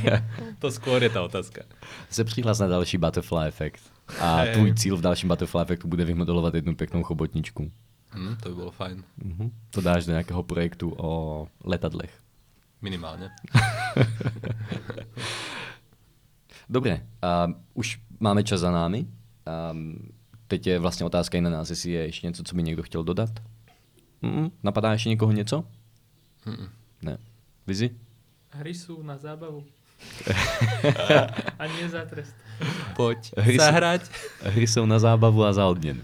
[0.62, 1.68] to skôr je tá otázka.
[2.08, 3.80] Se přihlas na další Butterfly efekt.
[4.20, 7.70] A tvůj cíl v dalším Butterfly efektu bude vymodelovat jednu pěknou chobotničku.
[8.14, 9.04] Hm, to by bolo fajn.
[9.24, 9.50] Mhm.
[9.70, 12.20] To dáš do nějakého projektu o letadlech.
[12.82, 13.28] Minimálne.
[16.68, 19.06] Dobré, a už máme čas za námi.
[19.46, 19.76] A
[20.48, 23.04] teď je vlastně otázka i na nás, jestli je ještě něco, co by někdo chtěl
[23.04, 23.30] dodat.
[24.22, 25.64] Mm, napadá ještě někoho něco?
[26.46, 26.68] Mm.
[27.02, 27.14] Ne.
[27.66, 27.90] Vizi?
[28.52, 29.64] Hry sú na zábavu.
[31.60, 32.34] a nie za trest.
[32.96, 34.02] Poď Hry zahrať.
[34.42, 36.02] Hry jsou na zábavu a za odměnu.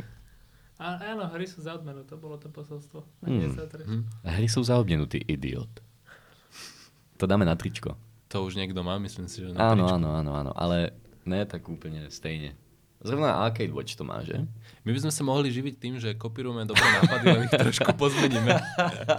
[0.80, 3.05] A, áno, hry sú za odmenu, to bolo to posolstvo.
[3.20, 3.57] A nie Hmm.
[3.57, 3.84] za trest.
[3.88, 4.09] Hm.
[4.24, 5.68] Hry jsou za odměnu, ty idiot.
[7.20, 8.01] To dáme na tričko.
[8.32, 9.95] To už niekto má, myslím si, že na Áno, tričku.
[10.01, 10.97] áno, áno, áno, ale
[11.28, 12.57] ne tak úplne stejne.
[13.01, 14.44] Zrovna Arcade Watch to má, že?
[14.84, 18.61] My by sme sa mohli živiť tým, že kopírujeme dobré nápady, len ich trošku pozmeníme.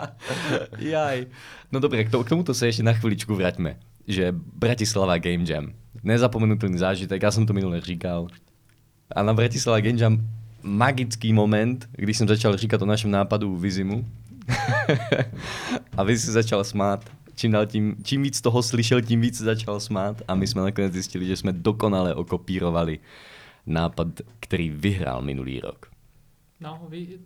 [0.94, 1.26] Jaj.
[1.74, 3.82] No dobre, k, to, k tomuto sa ešte na chviličku vraťme.
[4.06, 5.74] Že Bratislava Game Jam.
[6.06, 8.30] Nezapomenutelný zážitek, ja som to minule říkal.
[9.10, 10.22] A na Bratislava Game Jam
[10.62, 14.06] magický moment, když jsem začal říkat o našem nápadu Vizimu.
[15.98, 17.02] a Vizi se začal smát.
[17.36, 20.22] Čím, dál tím, čím víc toho slyšel, tím víc začal smát.
[20.28, 23.00] A my jsme nakonec zjistili, že jsme dokonale okopírovali
[23.66, 24.08] nápad,
[24.40, 25.92] který vyhrál minulý rok.
[26.62, 27.18] No, vy,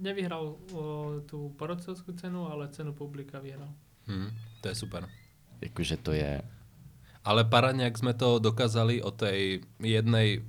[0.00, 3.72] nevyhral o, tú porodcovskú cenu, ale cenu publika vyhral.
[4.06, 4.28] Hm,
[4.60, 5.08] to je super.
[5.60, 6.42] Jakože to je...
[7.24, 10.44] Ale parádne, ak sme to dokázali o tej jednej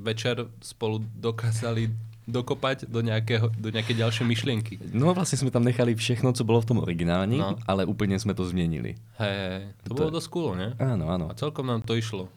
[0.00, 1.92] večer spolu dokázali
[2.24, 4.78] dokopať do, nejakého, do nejakej ďalšej myšlienky.
[4.96, 7.56] No vlastně jsme tam nechali všechno, co bylo v tom originálním, No.
[7.66, 8.94] ale úplně jsme to změnili.
[9.20, 10.72] Hej, hej, to, To bolo dosť cool, ne?
[10.80, 11.30] Ano, ano.
[11.30, 12.28] A celkom nám to išlo.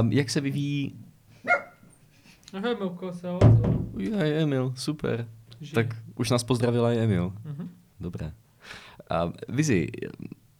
[0.00, 0.96] Um, jak se vyvíjí...
[2.52, 3.74] Hemilko sa ozval.
[3.92, 5.28] Ujaj, Emil, super.
[5.60, 5.74] Žije.
[5.74, 5.86] Tak
[6.16, 7.32] už nás pozdravila i Emil.
[7.44, 7.68] Mhm.
[8.00, 8.32] Dobré.
[9.10, 9.88] A Vizi,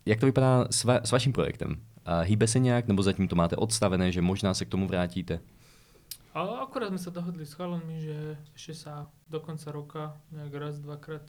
[0.06, 1.80] jak to vypadá s, va- s vaším projektem?
[2.04, 5.40] A hýbe se nějak, nebo zatím to máte odstavené, že možná se k tomu vrátíte?
[6.34, 10.78] A akurát sme sa dohodli s chalanmi, že ešte sa do konca roka nejak raz,
[10.78, 11.24] dvakrát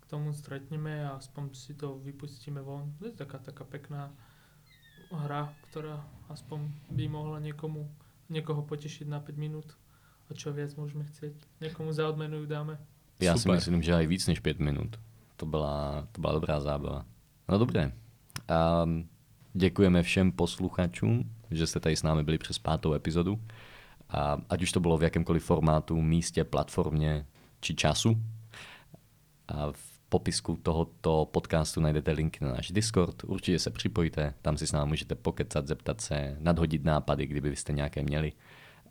[0.00, 2.96] k tomu stretneme a aspoň si to vypustíme von.
[2.98, 4.08] To je taká, taká pekná
[5.12, 6.00] hra, ktorá
[6.32, 7.92] aspoň by mohla niekomu,
[8.32, 9.68] niekoho potešiť na 5 minút.
[10.28, 11.32] A čo viac môžeme chcieť?
[11.60, 12.78] Niekomu za odmenu ju dáme.
[13.20, 13.54] Já si Super.
[13.56, 15.00] myslím, že aj víc než pět minut.
[15.36, 17.04] To byla, to byla dobrá zábava.
[17.48, 17.92] No dobré.
[18.48, 18.88] A
[19.54, 23.40] děkujeme všem posluchačům, že jste tady s námi byli přes pátou epizodu.
[24.08, 27.26] A ať už to bylo v jakémkoliv formátu, místě, platformě
[27.60, 28.22] či času.
[29.48, 33.24] A v popisku tohoto podcastu najdete linky na náš Discord.
[33.24, 37.72] Určitě se připojte, tam si s námi můžete pokecat, zeptat se, nadhodit nápady, kdyby byste
[37.72, 38.32] nějaké měli.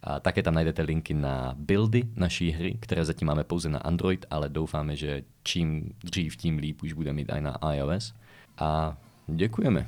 [0.03, 4.25] A také tam najdete linky na buildy naší hry, které zatím máme pouze na Android,
[4.29, 8.13] ale doufáme, že čím dřív, tím líp už bude mít aj na iOS.
[8.57, 9.87] A děkujeme.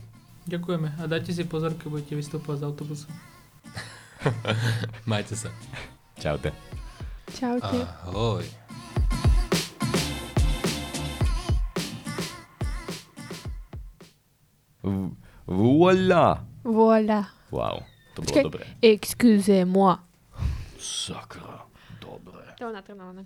[0.49, 3.07] Ďakujeme a dajte si pozor, keď budete vystupovať z autobusu.
[5.05, 5.53] Majte sa.
[6.17, 6.49] Čaute.
[7.37, 7.85] Čaute.
[8.09, 8.43] Ahoj.
[14.83, 15.11] V-
[15.49, 16.45] Voilà!
[16.63, 17.25] Voilà.
[17.51, 17.81] Wow,
[18.13, 18.43] to bylo Počkej.
[18.43, 18.65] dobré.
[18.81, 19.95] Excusez-moi.
[20.79, 21.65] Sakra,
[22.01, 22.53] dobré.
[22.57, 23.25] To je natrénované.